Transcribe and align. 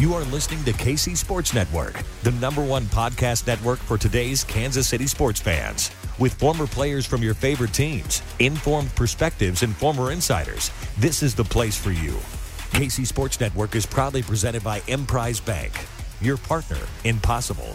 You 0.00 0.14
are 0.14 0.24
listening 0.24 0.64
to 0.64 0.72
KC 0.72 1.14
Sports 1.14 1.52
Network, 1.52 2.02
the 2.22 2.30
number 2.30 2.64
one 2.64 2.84
podcast 2.84 3.46
network 3.46 3.78
for 3.78 3.98
today's 3.98 4.42
Kansas 4.44 4.88
City 4.88 5.06
sports 5.06 5.40
fans. 5.40 5.90
With 6.18 6.32
former 6.32 6.66
players 6.66 7.04
from 7.04 7.22
your 7.22 7.34
favorite 7.34 7.74
teams, 7.74 8.22
informed 8.38 8.96
perspectives, 8.96 9.62
and 9.62 9.76
former 9.76 10.10
insiders, 10.10 10.70
this 10.96 11.22
is 11.22 11.34
the 11.34 11.44
place 11.44 11.76
for 11.76 11.90
you. 11.90 12.12
KC 12.72 13.06
Sports 13.06 13.38
Network 13.42 13.74
is 13.74 13.84
proudly 13.84 14.22
presented 14.22 14.64
by 14.64 14.80
Emprise 14.88 15.38
Bank, 15.38 15.70
your 16.22 16.38
partner 16.38 16.80
in 17.04 17.20
possible. 17.20 17.74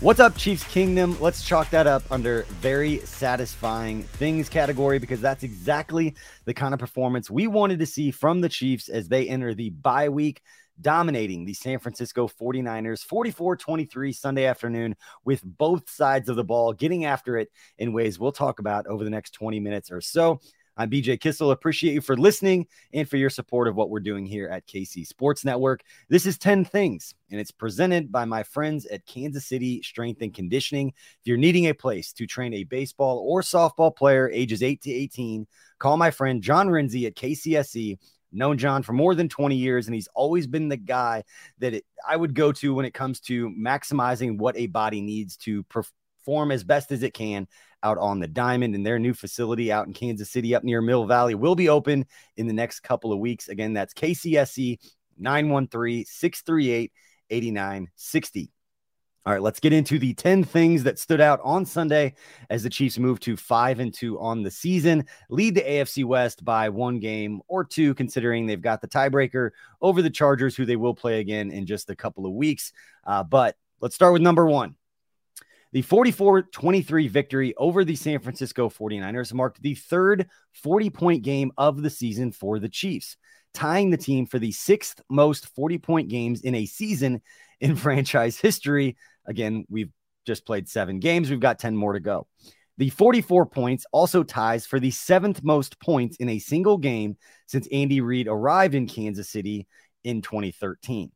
What's 0.00 0.20
up, 0.20 0.36
Chiefs 0.36 0.64
Kingdom? 0.64 1.16
Let's 1.18 1.46
chalk 1.46 1.70
that 1.70 1.86
up 1.86 2.02
under 2.10 2.42
very 2.60 2.98
satisfying 3.06 4.02
things 4.02 4.50
category 4.50 4.98
because 4.98 5.22
that's 5.22 5.44
exactly 5.44 6.14
the 6.44 6.52
kind 6.52 6.74
of 6.74 6.80
performance 6.80 7.30
we 7.30 7.46
wanted 7.46 7.78
to 7.78 7.86
see 7.86 8.10
from 8.10 8.42
the 8.42 8.50
Chiefs 8.50 8.90
as 8.90 9.08
they 9.08 9.26
enter 9.26 9.54
the 9.54 9.70
bye 9.70 10.10
week 10.10 10.42
dominating 10.80 11.44
the 11.44 11.54
San 11.54 11.78
Francisco 11.78 12.28
49ers 12.28 13.04
44 13.04 13.56
23 13.56 14.12
Sunday 14.12 14.46
afternoon 14.46 14.96
with 15.24 15.42
both 15.44 15.88
sides 15.88 16.28
of 16.28 16.36
the 16.36 16.44
ball, 16.44 16.72
getting 16.72 17.04
after 17.04 17.36
it 17.36 17.50
in 17.78 17.92
ways 17.92 18.18
we'll 18.18 18.32
talk 18.32 18.58
about 18.58 18.86
over 18.86 19.04
the 19.04 19.10
next 19.10 19.32
20 19.32 19.60
minutes 19.60 19.90
or 19.90 20.00
so. 20.00 20.40
I'm 20.76 20.90
BJ 20.90 21.20
Kissel. 21.20 21.52
Appreciate 21.52 21.94
you 21.94 22.00
for 22.00 22.16
listening 22.16 22.66
and 22.92 23.08
for 23.08 23.16
your 23.16 23.30
support 23.30 23.68
of 23.68 23.76
what 23.76 23.90
we're 23.90 24.00
doing 24.00 24.26
here 24.26 24.48
at 24.48 24.66
KC 24.66 25.06
Sports 25.06 25.44
Network. 25.44 25.82
This 26.08 26.26
is 26.26 26.36
10 26.36 26.64
Things, 26.64 27.14
and 27.30 27.38
it's 27.38 27.52
presented 27.52 28.10
by 28.10 28.24
my 28.24 28.42
friends 28.42 28.84
at 28.86 29.06
Kansas 29.06 29.46
City 29.46 29.82
Strength 29.82 30.22
and 30.22 30.34
Conditioning. 30.34 30.88
If 30.88 31.26
you're 31.26 31.36
needing 31.36 31.68
a 31.68 31.74
place 31.74 32.12
to 32.14 32.26
train 32.26 32.54
a 32.54 32.64
baseball 32.64 33.18
or 33.18 33.40
softball 33.40 33.94
player 33.94 34.28
ages 34.28 34.64
8 34.64 34.82
to 34.82 34.90
18, 34.90 35.46
call 35.78 35.96
my 35.96 36.10
friend 36.10 36.42
John 36.42 36.68
Renzi 36.68 37.06
at 37.06 37.14
KCSE 37.14 37.96
known 38.34 38.58
John 38.58 38.82
for 38.82 38.92
more 38.92 39.14
than 39.14 39.28
20 39.28 39.56
years, 39.56 39.86
and 39.86 39.94
he's 39.94 40.08
always 40.14 40.46
been 40.46 40.68
the 40.68 40.76
guy 40.76 41.24
that 41.58 41.74
it, 41.74 41.84
I 42.06 42.16
would 42.16 42.34
go 42.34 42.52
to 42.52 42.74
when 42.74 42.86
it 42.86 42.94
comes 42.94 43.20
to 43.22 43.50
maximizing 43.50 44.38
what 44.38 44.56
a 44.56 44.66
body 44.66 45.00
needs 45.00 45.36
to 45.38 45.62
perform 45.64 46.50
as 46.50 46.64
best 46.64 46.92
as 46.92 47.02
it 47.02 47.14
can 47.14 47.46
out 47.82 47.98
on 47.98 48.18
the 48.18 48.28
diamond. 48.28 48.74
And 48.74 48.84
their 48.84 48.98
new 48.98 49.14
facility 49.14 49.70
out 49.70 49.86
in 49.86 49.92
Kansas 49.92 50.30
City, 50.30 50.54
up 50.54 50.64
near 50.64 50.80
Mill 50.80 51.06
Valley, 51.06 51.34
will 51.34 51.54
be 51.54 51.68
open 51.68 52.06
in 52.36 52.46
the 52.46 52.52
next 52.52 52.80
couple 52.80 53.12
of 53.12 53.18
weeks. 53.18 53.48
Again, 53.48 53.74
that's 53.74 53.94
KCSE 53.94 54.78
913 55.18 56.04
638 56.06 56.92
8960. 57.30 58.50
All 59.26 59.32
right, 59.32 59.40
let's 59.40 59.60
get 59.60 59.72
into 59.72 59.98
the 59.98 60.12
10 60.12 60.44
things 60.44 60.82
that 60.82 60.98
stood 60.98 61.20
out 61.22 61.40
on 61.42 61.64
Sunday 61.64 62.14
as 62.50 62.62
the 62.62 62.68
Chiefs 62.68 62.98
move 62.98 63.20
to 63.20 63.38
5 63.38 63.80
and 63.80 63.94
2 63.94 64.20
on 64.20 64.42
the 64.42 64.50
season, 64.50 65.06
lead 65.30 65.54
the 65.54 65.62
AFC 65.62 66.04
West 66.04 66.44
by 66.44 66.68
one 66.68 66.98
game 66.98 67.40
or 67.48 67.64
two 67.64 67.94
considering 67.94 68.44
they've 68.44 68.60
got 68.60 68.82
the 68.82 68.88
tiebreaker 68.88 69.52
over 69.80 70.02
the 70.02 70.10
Chargers 70.10 70.54
who 70.54 70.66
they 70.66 70.76
will 70.76 70.92
play 70.94 71.20
again 71.20 71.50
in 71.50 71.64
just 71.64 71.88
a 71.88 71.96
couple 71.96 72.26
of 72.26 72.34
weeks. 72.34 72.74
Uh, 73.06 73.24
but 73.24 73.56
let's 73.80 73.94
start 73.94 74.12
with 74.12 74.20
number 74.20 74.44
1. 74.44 74.74
The 75.72 75.82
44-23 75.82 77.08
victory 77.08 77.54
over 77.56 77.82
the 77.82 77.96
San 77.96 78.18
Francisco 78.18 78.68
49ers 78.68 79.32
marked 79.32 79.62
the 79.62 79.74
third 79.74 80.28
40-point 80.62 81.22
game 81.22 81.50
of 81.56 81.82
the 81.82 81.88
season 81.88 82.30
for 82.30 82.58
the 82.58 82.68
Chiefs, 82.68 83.16
tying 83.54 83.88
the 83.88 83.96
team 83.96 84.26
for 84.26 84.38
the 84.38 84.52
sixth 84.52 85.00
most 85.08 85.48
40-point 85.56 86.10
games 86.10 86.42
in 86.42 86.54
a 86.54 86.66
season 86.66 87.22
in 87.60 87.74
franchise 87.76 88.38
history 88.38 88.98
Again, 89.26 89.64
we've 89.68 89.90
just 90.26 90.46
played 90.46 90.68
seven 90.68 91.00
games. 91.00 91.30
We've 91.30 91.40
got 91.40 91.58
10 91.58 91.76
more 91.76 91.92
to 91.92 92.00
go. 92.00 92.26
The 92.76 92.90
44 92.90 93.46
points 93.46 93.86
also 93.92 94.24
ties 94.24 94.66
for 94.66 94.80
the 94.80 94.90
seventh 94.90 95.44
most 95.44 95.78
points 95.78 96.16
in 96.16 96.28
a 96.28 96.40
single 96.40 96.76
game 96.76 97.16
since 97.46 97.68
Andy 97.70 98.00
Reid 98.00 98.26
arrived 98.26 98.74
in 98.74 98.88
Kansas 98.88 99.28
City 99.28 99.68
in 100.02 100.22
2013. 100.22 101.12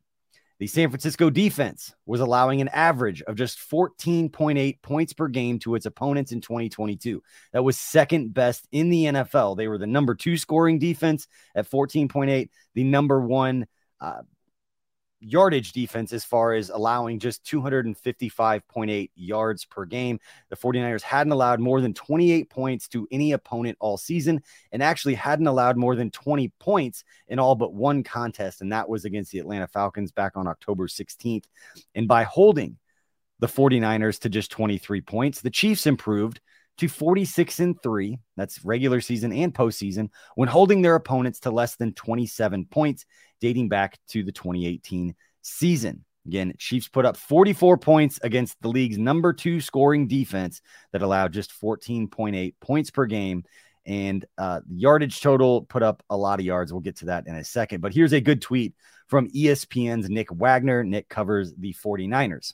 The 0.60 0.66
San 0.66 0.90
Francisco 0.90 1.30
defense 1.30 1.94
was 2.04 2.20
allowing 2.20 2.60
an 2.60 2.68
average 2.68 3.22
of 3.22 3.36
just 3.36 3.58
14.8 3.70 4.82
points 4.82 5.12
per 5.12 5.28
game 5.28 5.60
to 5.60 5.76
its 5.76 5.86
opponents 5.86 6.32
in 6.32 6.40
2022. 6.40 7.22
That 7.52 7.62
was 7.62 7.78
second 7.78 8.34
best 8.34 8.66
in 8.72 8.90
the 8.90 9.04
NFL. 9.04 9.56
They 9.56 9.68
were 9.68 9.78
the 9.78 9.86
number 9.86 10.16
two 10.16 10.36
scoring 10.36 10.80
defense 10.80 11.28
at 11.54 11.70
14.8, 11.70 12.48
the 12.74 12.84
number 12.84 13.20
one 13.20 13.66
uh, 14.00 14.22
yardage 15.20 15.72
defense 15.72 16.12
as 16.12 16.24
far 16.24 16.54
as 16.54 16.70
allowing 16.70 17.18
just 17.18 17.44
255.8 17.44 19.10
yards 19.14 19.64
per 19.64 19.84
game. 19.84 20.20
The 20.48 20.56
49ers 20.56 21.02
hadn't 21.02 21.32
allowed 21.32 21.60
more 21.60 21.80
than 21.80 21.94
28 21.94 22.50
points 22.50 22.88
to 22.88 23.08
any 23.10 23.32
opponent 23.32 23.76
all 23.80 23.96
season 23.96 24.42
and 24.72 24.82
actually 24.82 25.14
hadn't 25.14 25.46
allowed 25.46 25.76
more 25.76 25.96
than 25.96 26.10
20 26.10 26.48
points 26.60 27.04
in 27.28 27.38
all 27.38 27.54
but 27.54 27.74
one 27.74 28.02
contest, 28.02 28.60
and 28.60 28.72
that 28.72 28.88
was 28.88 29.04
against 29.04 29.32
the 29.32 29.38
Atlanta 29.38 29.66
Falcons 29.66 30.12
back 30.12 30.36
on 30.36 30.46
October 30.46 30.86
16th. 30.86 31.44
And 31.94 32.06
by 32.06 32.24
holding 32.24 32.76
the 33.40 33.46
49ers 33.46 34.20
to 34.20 34.28
just 34.28 34.50
23 34.50 35.00
points, 35.00 35.40
the 35.40 35.50
Chiefs 35.50 35.86
improved 35.86 36.40
to 36.78 36.88
46 36.88 37.60
and 37.60 37.82
3, 37.82 38.18
that's 38.36 38.64
regular 38.64 39.00
season 39.00 39.32
and 39.32 39.52
postseason, 39.52 40.08
when 40.36 40.48
holding 40.48 40.82
their 40.82 40.94
opponents 40.94 41.40
to 41.40 41.50
less 41.50 41.76
than 41.76 41.92
27 41.94 42.66
points, 42.66 43.04
dating 43.40 43.68
back 43.68 43.98
to 44.08 44.22
the 44.22 44.32
2018 44.32 45.14
season. 45.42 46.04
Again, 46.26 46.52
Chiefs 46.58 46.88
put 46.88 47.06
up 47.06 47.16
44 47.16 47.78
points 47.78 48.20
against 48.22 48.60
the 48.60 48.68
league's 48.68 48.98
number 48.98 49.32
two 49.32 49.60
scoring 49.60 50.06
defense 50.06 50.60
that 50.92 51.02
allowed 51.02 51.32
just 51.32 51.58
14.8 51.58 52.54
points 52.60 52.90
per 52.90 53.06
game. 53.06 53.44
And 53.86 54.26
uh, 54.36 54.60
yardage 54.68 55.22
total 55.22 55.62
put 55.62 55.82
up 55.82 56.02
a 56.10 56.16
lot 56.16 56.38
of 56.38 56.44
yards. 56.44 56.70
We'll 56.70 56.82
get 56.82 56.96
to 56.96 57.06
that 57.06 57.26
in 57.26 57.34
a 57.34 57.44
second. 57.44 57.80
But 57.80 57.94
here's 57.94 58.12
a 58.12 58.20
good 58.20 58.42
tweet 58.42 58.74
from 59.06 59.30
ESPN's 59.30 60.10
Nick 60.10 60.30
Wagoner. 60.30 60.84
Nick 60.84 61.08
covers 61.08 61.54
the 61.54 61.72
49ers. 61.72 62.52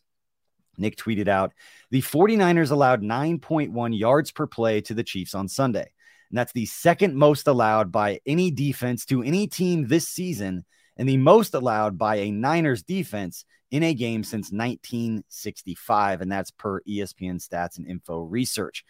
Nick 0.78 0.96
tweeted 0.96 1.28
out 1.28 1.52
the 1.90 2.02
49ers 2.02 2.70
allowed 2.70 3.02
9.1 3.02 3.99
yards 3.99 4.31
per 4.31 4.46
play 4.46 4.81
to 4.82 4.94
the 4.94 5.04
Chiefs 5.04 5.34
on 5.34 5.49
Sunday. 5.49 5.93
And 6.31 6.38
that's 6.38 6.52
the 6.52 6.66
second 6.66 7.14
most 7.14 7.46
allowed 7.46 7.93
by 7.93 8.20
any 8.26 8.50
defense 8.50 9.04
to 9.06 9.22
any 9.22 9.46
team 9.46 9.87
this 9.87 10.08
season, 10.08 10.64
and 10.96 11.08
the 11.08 11.16
most 11.16 11.54
allowed 11.54 11.99
by 11.99 12.16
a 12.16 12.31
Niners 12.31 12.82
defense 12.82 13.44
in 13.70 13.82
a 13.82 13.94
game 13.94 14.25
since 14.25 14.50
1965. 14.50 16.20
And 16.20 16.31
that's 16.31 16.50
per 16.50 16.81
ESPN 16.82 17.44
stats 17.44 17.78
and 17.78 17.87
info 17.87 18.20
research. 18.20 18.84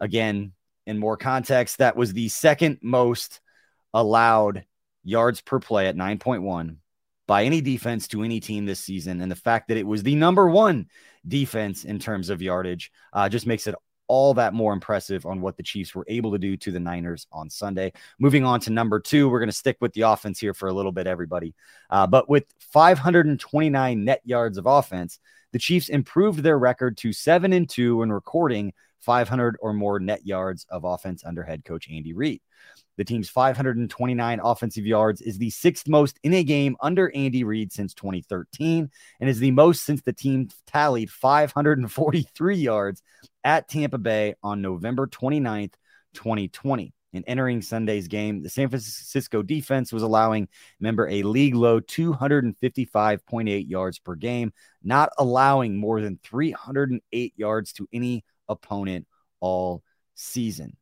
Again, 0.00 0.52
in 0.86 0.98
more 0.98 1.16
context, 1.16 1.78
that 1.78 1.96
was 1.96 2.12
the 2.12 2.28
second 2.28 2.78
most 2.82 3.40
allowed 3.92 4.64
yards 5.04 5.40
per 5.40 5.60
play 5.60 5.86
at 5.86 5.96
9.1 5.96 6.76
by 7.30 7.44
any 7.44 7.60
defense 7.60 8.08
to 8.08 8.24
any 8.24 8.40
team 8.40 8.66
this 8.66 8.80
season. 8.80 9.20
And 9.20 9.30
the 9.30 9.36
fact 9.36 9.68
that 9.68 9.76
it 9.76 9.86
was 9.86 10.02
the 10.02 10.16
number 10.16 10.50
one 10.50 10.88
defense 11.28 11.84
in 11.84 12.00
terms 12.00 12.28
of 12.28 12.42
yardage 12.42 12.90
uh, 13.12 13.28
just 13.28 13.46
makes 13.46 13.68
it 13.68 13.76
all 14.08 14.34
that 14.34 14.52
more 14.52 14.72
impressive 14.72 15.24
on 15.24 15.40
what 15.40 15.56
the 15.56 15.62
Chiefs 15.62 15.94
were 15.94 16.04
able 16.08 16.32
to 16.32 16.38
do 16.38 16.56
to 16.56 16.72
the 16.72 16.80
Niners 16.80 17.28
on 17.30 17.48
Sunday. 17.48 17.92
Moving 18.18 18.44
on 18.44 18.58
to 18.62 18.70
number 18.70 18.98
two, 18.98 19.28
we're 19.28 19.38
going 19.38 19.48
to 19.48 19.54
stick 19.54 19.76
with 19.80 19.92
the 19.92 20.00
offense 20.00 20.40
here 20.40 20.52
for 20.52 20.68
a 20.68 20.72
little 20.72 20.90
bit, 20.90 21.06
everybody. 21.06 21.54
Uh, 21.88 22.04
but 22.04 22.28
with 22.28 22.46
529 22.58 24.04
net 24.04 24.22
yards 24.24 24.58
of 24.58 24.66
offense, 24.66 25.20
the 25.52 25.60
Chiefs 25.60 25.88
improved 25.88 26.40
their 26.40 26.58
record 26.58 26.96
to 26.96 27.12
seven 27.12 27.52
and 27.52 27.70
two 27.70 27.98
when 27.98 28.10
recording 28.10 28.72
500 28.98 29.56
or 29.60 29.72
more 29.72 30.00
net 30.00 30.26
yards 30.26 30.66
of 30.68 30.82
offense 30.82 31.22
under 31.24 31.44
head 31.44 31.64
coach 31.64 31.88
Andy 31.88 32.12
Reid. 32.12 32.40
The 33.00 33.04
team's 33.04 33.30
529 33.30 34.40
offensive 34.44 34.84
yards 34.84 35.22
is 35.22 35.38
the 35.38 35.48
sixth 35.48 35.88
most 35.88 36.20
in 36.22 36.34
a 36.34 36.44
game 36.44 36.76
under 36.82 37.10
Andy 37.14 37.44
Reid 37.44 37.72
since 37.72 37.94
2013 37.94 38.90
and 39.18 39.30
is 39.30 39.38
the 39.38 39.52
most 39.52 39.84
since 39.84 40.02
the 40.02 40.12
team 40.12 40.50
tallied 40.66 41.10
543 41.10 42.56
yards 42.56 43.00
at 43.42 43.68
Tampa 43.70 43.96
Bay 43.96 44.34
on 44.42 44.60
November 44.60 45.06
29th, 45.06 45.72
2020. 46.12 46.92
In 47.14 47.24
entering 47.24 47.62
Sunday's 47.62 48.06
game, 48.06 48.42
the 48.42 48.50
San 48.50 48.68
Francisco 48.68 49.40
defense 49.40 49.94
was 49.94 50.02
allowing, 50.02 50.46
remember, 50.78 51.08
a 51.08 51.22
league 51.22 51.54
low 51.54 51.80
255.8 51.80 53.66
yards 53.66 53.98
per 53.98 54.14
game, 54.14 54.52
not 54.82 55.08
allowing 55.16 55.74
more 55.78 56.02
than 56.02 56.20
308 56.22 57.32
yards 57.34 57.72
to 57.72 57.88
any 57.94 58.26
opponent 58.46 59.06
all 59.40 59.82
season. 60.14 60.76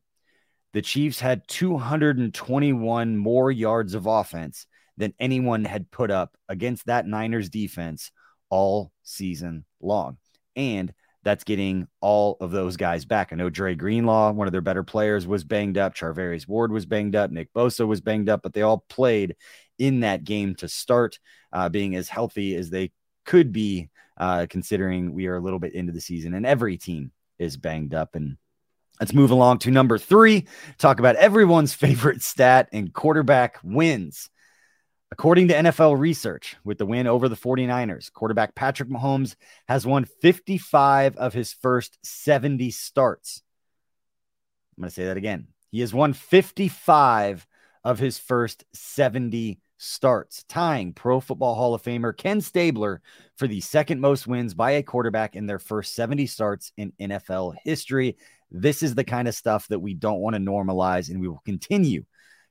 The 0.73 0.81
Chiefs 0.81 1.19
had 1.19 1.47
221 1.47 3.17
more 3.17 3.51
yards 3.51 3.93
of 3.93 4.05
offense 4.05 4.67
than 4.97 5.13
anyone 5.19 5.65
had 5.65 5.89
put 5.89 6.11
up 6.11 6.37
against 6.47 6.85
that 6.85 7.07
Niners 7.07 7.49
defense 7.49 8.11
all 8.49 8.91
season 9.03 9.65
long. 9.81 10.17
And 10.55 10.93
that's 11.23 11.43
getting 11.43 11.87
all 12.01 12.37
of 12.39 12.51
those 12.51 12.77
guys 12.77 13.05
back. 13.05 13.31
I 13.31 13.35
know 13.35 13.49
Dre 13.49 13.75
Greenlaw, 13.75 14.31
one 14.31 14.47
of 14.47 14.51
their 14.51 14.61
better 14.61 14.83
players, 14.83 15.27
was 15.27 15.43
banged 15.43 15.77
up. 15.77 15.95
Charvarius 15.95 16.47
Ward 16.47 16.71
was 16.71 16.85
banged 16.85 17.15
up. 17.15 17.31
Nick 17.31 17.51
Bosa 17.53 17.87
was 17.87 18.01
banged 18.01 18.29
up, 18.29 18.41
but 18.41 18.53
they 18.53 18.61
all 18.61 18.85
played 18.89 19.35
in 19.77 20.01
that 20.01 20.23
game 20.23 20.55
to 20.55 20.67
start, 20.67 21.19
uh, 21.51 21.69
being 21.69 21.95
as 21.95 22.09
healthy 22.09 22.55
as 22.55 22.69
they 22.69 22.91
could 23.25 23.51
be, 23.51 23.89
uh, 24.17 24.45
considering 24.49 25.13
we 25.13 25.27
are 25.27 25.35
a 25.35 25.41
little 25.41 25.59
bit 25.59 25.73
into 25.73 25.91
the 25.91 26.01
season 26.01 26.33
and 26.33 26.45
every 26.45 26.77
team 26.77 27.11
is 27.37 27.57
banged 27.57 27.93
up. 27.93 28.15
And 28.15 28.37
Let's 28.99 29.13
move 29.13 29.31
along 29.31 29.59
to 29.59 29.71
number 29.71 29.97
three. 29.97 30.47
Talk 30.77 30.99
about 30.99 31.15
everyone's 31.15 31.73
favorite 31.75 32.21
stat 32.21 32.69
and 32.73 32.93
quarterback 32.93 33.57
wins. 33.63 34.29
According 35.11 35.47
to 35.47 35.55
NFL 35.55 35.97
research, 35.97 36.55
with 36.63 36.77
the 36.77 36.85
win 36.85 37.07
over 37.07 37.27
the 37.27 37.35
49ers, 37.35 38.13
quarterback 38.13 38.53
Patrick 38.53 38.89
Mahomes 38.89 39.35
has 39.67 39.85
won 39.85 40.05
55 40.05 41.17
of 41.17 41.33
his 41.33 41.51
first 41.51 41.97
70 42.03 42.69
starts. 42.69 43.41
I'm 44.77 44.83
going 44.83 44.89
to 44.89 44.93
say 44.93 45.05
that 45.05 45.17
again. 45.17 45.47
He 45.71 45.79
has 45.79 45.93
won 45.93 46.13
55 46.13 47.47
of 47.83 47.97
his 47.97 48.19
first 48.19 48.65
70 48.73 49.59
starts, 49.77 50.43
tying 50.43 50.93
Pro 50.93 51.19
Football 51.19 51.55
Hall 51.55 51.73
of 51.73 51.81
Famer 51.81 52.15
Ken 52.15 52.41
Stabler 52.41 53.01
for 53.35 53.47
the 53.47 53.61
second 53.61 54.01
most 54.01 54.27
wins 54.27 54.53
by 54.53 54.71
a 54.71 54.83
quarterback 54.83 55.35
in 55.35 55.47
their 55.47 55.59
first 55.59 55.95
70 55.95 56.27
starts 56.27 56.71
in 56.77 56.93
NFL 56.99 57.55
history. 57.63 58.17
This 58.51 58.83
is 58.83 58.95
the 58.95 59.03
kind 59.03 59.27
of 59.27 59.35
stuff 59.35 59.67
that 59.67 59.79
we 59.79 59.93
don't 59.93 60.19
want 60.19 60.35
to 60.35 60.41
normalize, 60.41 61.09
and 61.09 61.19
we 61.21 61.27
will 61.27 61.41
continue 61.45 62.03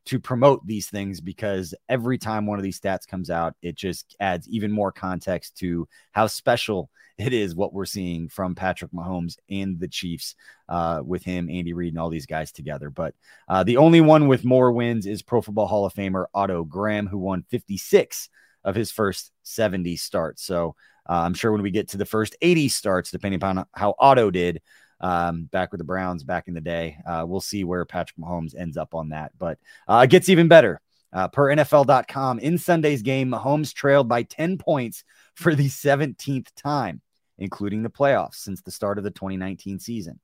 to 0.06 0.18
promote 0.18 0.66
these 0.66 0.88
things 0.88 1.20
because 1.20 1.74
every 1.88 2.16
time 2.16 2.46
one 2.46 2.58
of 2.58 2.62
these 2.62 2.80
stats 2.80 3.06
comes 3.06 3.28
out, 3.28 3.54
it 3.60 3.74
just 3.74 4.16
adds 4.20 4.48
even 4.48 4.72
more 4.72 4.90
context 4.90 5.56
to 5.58 5.86
how 6.12 6.26
special 6.26 6.90
it 7.18 7.32
is 7.32 7.54
what 7.54 7.72
we're 7.72 7.84
seeing 7.84 8.28
from 8.28 8.54
Patrick 8.54 8.92
Mahomes 8.92 9.36
and 9.50 9.78
the 9.78 9.88
Chiefs 9.88 10.36
uh, 10.68 11.02
with 11.04 11.24
him, 11.24 11.50
Andy 11.50 11.72
Reid, 11.72 11.92
and 11.92 12.00
all 12.00 12.10
these 12.10 12.26
guys 12.26 12.52
together. 12.52 12.90
But 12.90 13.14
uh, 13.48 13.64
the 13.64 13.76
only 13.76 14.00
one 14.00 14.28
with 14.28 14.44
more 14.44 14.70
wins 14.70 15.04
is 15.04 15.20
Pro 15.20 15.42
Football 15.42 15.66
Hall 15.66 15.84
of 15.84 15.92
Famer 15.92 16.26
Otto 16.32 16.64
Graham, 16.64 17.08
who 17.08 17.18
won 17.18 17.44
56 17.50 18.28
of 18.64 18.74
his 18.74 18.92
first 18.92 19.32
70 19.42 19.96
starts. 19.96 20.44
So 20.44 20.76
uh, 21.08 21.22
I'm 21.24 21.34
sure 21.34 21.52
when 21.52 21.62
we 21.62 21.70
get 21.70 21.88
to 21.88 21.96
the 21.96 22.04
first 22.04 22.36
80 22.40 22.68
starts, 22.68 23.10
depending 23.10 23.38
upon 23.38 23.66
how 23.74 23.94
Otto 23.98 24.30
did, 24.30 24.62
um, 25.00 25.44
back 25.44 25.72
with 25.72 25.78
the 25.78 25.84
Browns 25.84 26.24
back 26.24 26.48
in 26.48 26.54
the 26.54 26.60
day. 26.60 26.98
Uh, 27.06 27.24
we'll 27.26 27.40
see 27.40 27.64
where 27.64 27.84
Patrick 27.84 28.18
Mahomes 28.18 28.58
ends 28.58 28.76
up 28.76 28.94
on 28.94 29.10
that, 29.10 29.32
but 29.38 29.58
uh, 29.86 30.02
it 30.04 30.10
gets 30.10 30.28
even 30.28 30.48
better. 30.48 30.80
Uh, 31.12 31.28
per 31.28 31.46
NFL.com, 31.46 32.38
in 32.38 32.58
Sunday's 32.58 33.02
game, 33.02 33.30
Mahomes 33.30 33.72
trailed 33.72 34.08
by 34.08 34.24
10 34.24 34.58
points 34.58 35.04
for 35.34 35.54
the 35.54 35.68
17th 35.68 36.48
time, 36.54 37.00
including 37.38 37.82
the 37.82 37.88
playoffs 37.88 38.36
since 38.36 38.60
the 38.60 38.70
start 38.70 38.98
of 38.98 39.04
the 39.04 39.10
2019 39.10 39.78
season. 39.78 40.20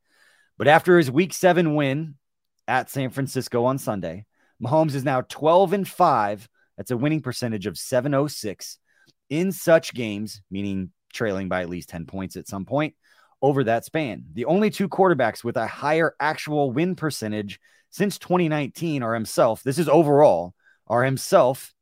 But 0.58 0.68
after 0.68 0.98
his 0.98 1.10
week 1.10 1.32
seven 1.32 1.74
win 1.74 2.16
at 2.68 2.90
San 2.90 3.10
Francisco 3.10 3.64
on 3.64 3.78
Sunday, 3.78 4.26
Mahomes 4.62 4.94
is 4.94 5.04
now 5.04 5.22
12 5.22 5.72
and 5.72 5.88
5. 5.88 6.48
That's 6.76 6.90
a 6.90 6.96
winning 6.96 7.22
percentage 7.22 7.66
of 7.66 7.78
706 7.78 8.78
in 9.30 9.52
such 9.52 9.94
games, 9.94 10.42
meaning 10.50 10.90
trailing 11.12 11.48
by 11.48 11.62
at 11.62 11.70
least 11.70 11.88
10 11.88 12.06
points 12.06 12.36
at 12.36 12.48
some 12.48 12.66
point 12.66 12.94
over 13.44 13.62
that 13.62 13.84
span. 13.84 14.24
The 14.32 14.46
only 14.46 14.70
two 14.70 14.88
quarterbacks 14.88 15.44
with 15.44 15.58
a 15.58 15.66
higher 15.66 16.14
actual 16.18 16.72
win 16.72 16.96
percentage 16.96 17.60
since 17.90 18.16
2019 18.16 19.02
are 19.02 19.12
himself. 19.12 19.62
This 19.62 19.78
is 19.78 19.86
overall, 19.86 20.54
are 20.86 21.04
himself 21.04 21.74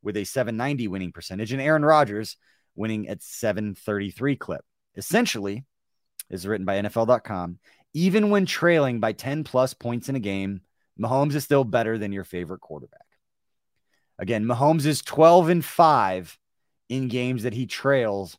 with 0.00 0.16
a 0.16 0.22
790 0.22 0.86
winning 0.86 1.10
percentage 1.10 1.52
and 1.52 1.60
Aaron 1.60 1.84
Rodgers 1.84 2.36
winning 2.76 3.08
at 3.08 3.20
733 3.20 4.36
clip. 4.36 4.64
Essentially, 4.96 5.64
is 6.30 6.46
written 6.46 6.64
by 6.64 6.80
NFL.com. 6.80 7.58
Even 7.92 8.30
when 8.30 8.46
trailing 8.46 9.00
by 9.00 9.10
10 9.10 9.42
plus 9.42 9.74
points 9.74 10.08
in 10.08 10.14
a 10.14 10.20
game, 10.20 10.60
Mahomes 11.00 11.34
is 11.34 11.42
still 11.42 11.64
better 11.64 11.98
than 11.98 12.12
your 12.12 12.22
favorite 12.22 12.60
quarterback. 12.60 13.00
Again, 14.20 14.44
Mahomes 14.44 14.86
is 14.86 15.02
12 15.02 15.48
and 15.48 15.64
5 15.64 16.38
in 16.88 17.08
games 17.08 17.42
that 17.42 17.54
he 17.54 17.66
trails 17.66 18.38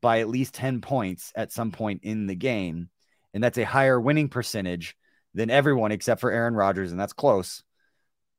by 0.00 0.20
at 0.20 0.28
least 0.28 0.54
10 0.54 0.80
points 0.80 1.32
at 1.34 1.52
some 1.52 1.72
point 1.72 2.00
in 2.02 2.26
the 2.26 2.34
game. 2.34 2.88
And 3.34 3.42
that's 3.42 3.58
a 3.58 3.64
higher 3.64 4.00
winning 4.00 4.28
percentage 4.28 4.96
than 5.34 5.50
everyone 5.50 5.92
except 5.92 6.20
for 6.20 6.30
Aaron 6.30 6.54
Rodgers. 6.54 6.90
And 6.90 7.00
that's 7.00 7.12
close 7.12 7.62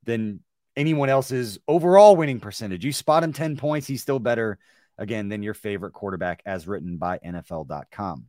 than 0.03 0.41
anyone 0.75 1.09
else's 1.09 1.59
overall 1.67 2.15
winning 2.15 2.39
percentage. 2.39 2.85
You 2.85 2.91
spot 2.93 3.23
him 3.23 3.33
10 3.33 3.57
points, 3.57 3.87
he's 3.87 4.01
still 4.01 4.19
better, 4.19 4.57
again, 4.97 5.29
than 5.29 5.43
your 5.43 5.53
favorite 5.53 5.93
quarterback 5.93 6.41
as 6.45 6.67
written 6.67 6.97
by 6.97 7.19
NFL.com. 7.19 8.27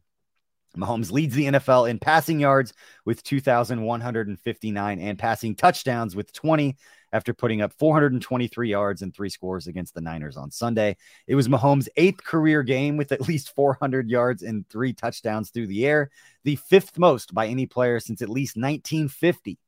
Mahomes 0.76 1.10
leads 1.10 1.34
the 1.34 1.46
NFL 1.46 1.88
in 1.88 1.98
passing 1.98 2.40
yards 2.40 2.72
with 3.04 3.22
2,159 3.22 5.00
and 5.00 5.18
passing 5.18 5.54
touchdowns 5.54 6.14
with 6.14 6.32
20 6.32 6.76
after 7.12 7.32
putting 7.32 7.62
up 7.62 7.72
423 7.78 8.70
yards 8.70 9.02
and 9.02 9.14
three 9.14 9.28
scores 9.28 9.66
against 9.66 9.94
the 9.94 10.00
Niners 10.00 10.36
on 10.36 10.50
Sunday. 10.50 10.96
It 11.26 11.34
was 11.34 11.48
Mahomes' 11.48 11.88
eighth 11.96 12.22
career 12.22 12.62
game 12.62 12.96
with 12.96 13.12
at 13.12 13.28
least 13.28 13.54
400 13.54 14.08
yards 14.08 14.42
and 14.42 14.68
three 14.68 14.92
touchdowns 14.92 15.50
through 15.50 15.68
the 15.68 15.86
air, 15.86 16.10
the 16.44 16.56
fifth 16.56 16.98
most 16.98 17.34
by 17.34 17.46
any 17.46 17.66
player 17.66 18.00
since 18.00 18.22
at 18.22 18.28
least 18.28 18.56
1950. 18.56 19.58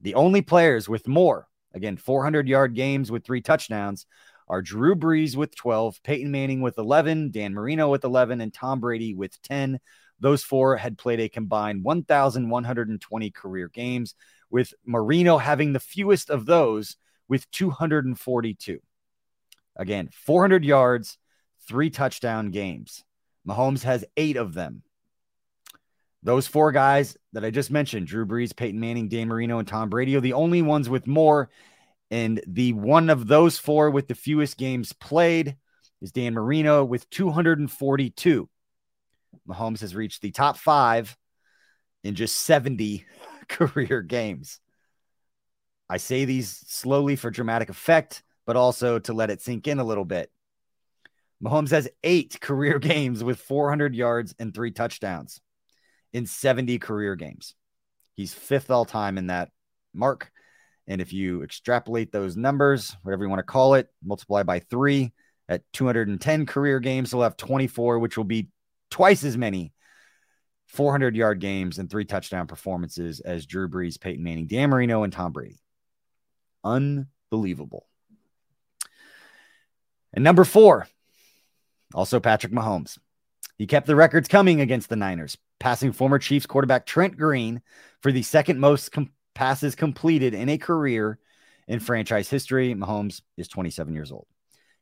The 0.00 0.14
only 0.14 0.42
players 0.42 0.88
with 0.88 1.06
more, 1.06 1.46
again, 1.74 1.96
400 1.96 2.48
yard 2.48 2.74
games 2.74 3.10
with 3.10 3.24
three 3.24 3.42
touchdowns, 3.42 4.06
are 4.50 4.62
Drew 4.62 4.96
Brees 4.96 5.36
with 5.36 5.54
12, 5.54 6.02
Peyton 6.02 6.30
Manning 6.30 6.60
with 6.60 6.76
11, 6.76 7.30
Dan 7.30 7.54
Marino 7.54 7.88
with 7.88 8.02
11, 8.02 8.40
and 8.40 8.52
Tom 8.52 8.80
Brady 8.80 9.14
with 9.14 9.40
10. 9.42 9.78
Those 10.18 10.42
four 10.42 10.76
had 10.76 10.98
played 10.98 11.20
a 11.20 11.28
combined 11.28 11.84
1,120 11.84 13.30
career 13.30 13.68
games, 13.68 14.16
with 14.50 14.74
Marino 14.84 15.38
having 15.38 15.72
the 15.72 15.80
fewest 15.80 16.30
of 16.30 16.46
those 16.46 16.96
with 17.28 17.50
242. 17.52 18.80
Again, 19.76 20.08
400 20.12 20.64
yards, 20.64 21.16
three 21.66 21.90
touchdown 21.90 22.50
games. 22.50 23.04
Mahomes 23.46 23.84
has 23.84 24.04
eight 24.16 24.36
of 24.36 24.52
them. 24.52 24.82
Those 26.22 26.46
four 26.46 26.70
guys 26.72 27.16
that 27.32 27.44
I 27.44 27.50
just 27.50 27.70
mentioned 27.70 28.06
Drew 28.06 28.26
Brees, 28.26 28.54
Peyton 28.54 28.78
Manning, 28.78 29.08
Dan 29.08 29.28
Marino, 29.28 29.58
and 29.58 29.66
Tom 29.66 29.88
Brady 29.88 30.16
are 30.16 30.20
the 30.20 30.34
only 30.34 30.60
ones 30.60 30.88
with 30.88 31.06
more. 31.06 31.48
And 32.10 32.42
the 32.46 32.74
one 32.74 33.08
of 33.08 33.26
those 33.26 33.56
four 33.56 33.90
with 33.90 34.08
the 34.08 34.14
fewest 34.14 34.58
games 34.58 34.92
played 34.92 35.56
is 36.02 36.12
Dan 36.12 36.34
Marino 36.34 36.84
with 36.84 37.08
242. 37.10 38.48
Mahomes 39.48 39.80
has 39.80 39.94
reached 39.94 40.20
the 40.20 40.30
top 40.30 40.58
five 40.58 41.16
in 42.04 42.14
just 42.14 42.36
70 42.40 43.06
career 43.50 44.00
games. 44.00 44.60
I 45.88 45.96
say 45.96 46.24
these 46.24 46.64
slowly 46.68 47.16
for 47.16 47.30
dramatic 47.30 47.68
effect, 47.68 48.22
but 48.46 48.56
also 48.56 48.98
to 49.00 49.12
let 49.12 49.30
it 49.30 49.42
sink 49.42 49.66
in 49.66 49.80
a 49.80 49.84
little 49.84 50.04
bit. 50.04 50.30
Mahomes 51.42 51.70
has 51.70 51.88
eight 52.04 52.40
career 52.40 52.78
games 52.78 53.24
with 53.24 53.40
400 53.40 53.94
yards 53.94 54.34
and 54.38 54.54
three 54.54 54.70
touchdowns 54.70 55.40
in 56.12 56.26
70 56.26 56.78
career 56.78 57.16
games. 57.16 57.54
He's 58.14 58.32
fifth 58.32 58.70
all 58.70 58.84
time 58.84 59.18
in 59.18 59.28
that 59.28 59.50
mark. 59.92 60.30
And 60.86 61.00
if 61.00 61.12
you 61.12 61.42
extrapolate 61.42 62.12
those 62.12 62.36
numbers, 62.36 62.96
whatever 63.02 63.24
you 63.24 63.30
want 63.30 63.40
to 63.40 63.44
call 63.44 63.74
it, 63.74 63.88
multiply 64.04 64.42
by 64.42 64.60
three 64.60 65.12
at 65.48 65.62
210 65.72 66.46
career 66.46 66.80
games, 66.80 67.10
he'll 67.10 67.22
have 67.22 67.36
24, 67.36 67.98
which 67.98 68.16
will 68.16 68.24
be 68.24 68.48
twice 68.90 69.24
as 69.24 69.36
many 69.36 69.72
400 70.70 71.16
yard 71.16 71.40
games, 71.40 71.78
and 71.78 71.90
three 71.90 72.04
touchdown 72.04 72.46
performances 72.46 73.20
as 73.20 73.44
Drew 73.44 73.68
Brees, 73.68 74.00
Peyton 74.00 74.22
Manning, 74.22 74.46
Dan 74.46 74.70
Marino, 74.70 75.02
and 75.02 75.12
Tom 75.12 75.32
Brady. 75.32 75.58
Unbelievable. 76.62 77.86
And 80.12 80.22
number 80.22 80.44
four, 80.44 80.86
also 81.92 82.20
Patrick 82.20 82.52
Mahomes. 82.52 82.98
He 83.58 83.66
kept 83.66 83.86
the 83.86 83.96
records 83.96 84.28
coming 84.28 84.60
against 84.60 84.88
the 84.88 84.96
Niners, 84.96 85.36
passing 85.58 85.92
former 85.92 86.18
Chiefs 86.18 86.46
quarterback 86.46 86.86
Trent 86.86 87.16
Green 87.16 87.62
for 88.00 88.12
the 88.12 88.22
second 88.22 88.60
most 88.60 88.92
com- 88.92 89.12
passes 89.34 89.74
completed 89.74 90.34
in 90.34 90.48
a 90.48 90.58
career 90.58 91.18
in 91.66 91.80
franchise 91.80 92.30
history. 92.30 92.74
Mahomes 92.74 93.22
is 93.36 93.48
27 93.48 93.92
years 93.92 94.12
old. 94.12 94.26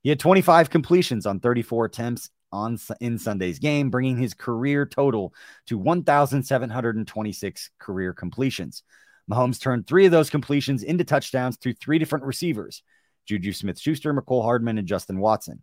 He 0.03 0.11
had 0.11 0.21
25 0.21 0.69
completions 0.71 1.27
on 1.27 1.41
34 1.41 1.87
attempts 1.87 2.31
on 2.53 2.79
in 3.01 3.19
Sunday's 3.19 3.59
game, 3.59 3.91
bringing 3.91 4.17
his 4.17 4.35
career 4.35 4.87
total 4.87 5.35
to 5.67 5.79
1,726 5.79 7.71
career 7.79 8.13
completions. 8.13 8.83
Mahomes 9.31 9.61
turned 9.61 9.87
three 9.87 10.07
of 10.07 10.13
those 10.13 10.31
completions 10.31 10.83
into 10.83 11.05
touchdowns 11.05 11.57
through 11.57 11.75
three 11.75 11.99
different 11.99 12.25
receivers 12.25 12.83
Juju 13.27 13.53
Smith 13.53 13.79
Schuster, 13.79 14.15
Mecole 14.15 14.43
Hardman, 14.43 14.79
and 14.79 14.89
Justin 14.89 15.19
Watson. 15.19 15.63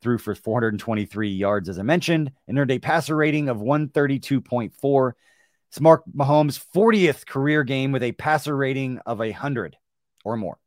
Threw 0.00 0.18
for 0.18 0.34
423 0.34 1.30
yards, 1.30 1.68
as 1.68 1.78
I 1.78 1.82
mentioned, 1.82 2.30
and 2.46 2.58
earned 2.58 2.70
a 2.70 2.78
passer 2.78 3.16
rating 3.16 3.48
of 3.48 3.56
132.4. 3.56 5.12
It's 5.70 5.80
Mark 5.80 6.04
Mahomes' 6.14 6.62
40th 6.74 7.26
career 7.26 7.64
game 7.64 7.90
with 7.90 8.02
a 8.02 8.12
passer 8.12 8.56
rating 8.56 8.98
of 9.06 9.18
100 9.18 9.76
or 10.24 10.36
more. 10.36 10.58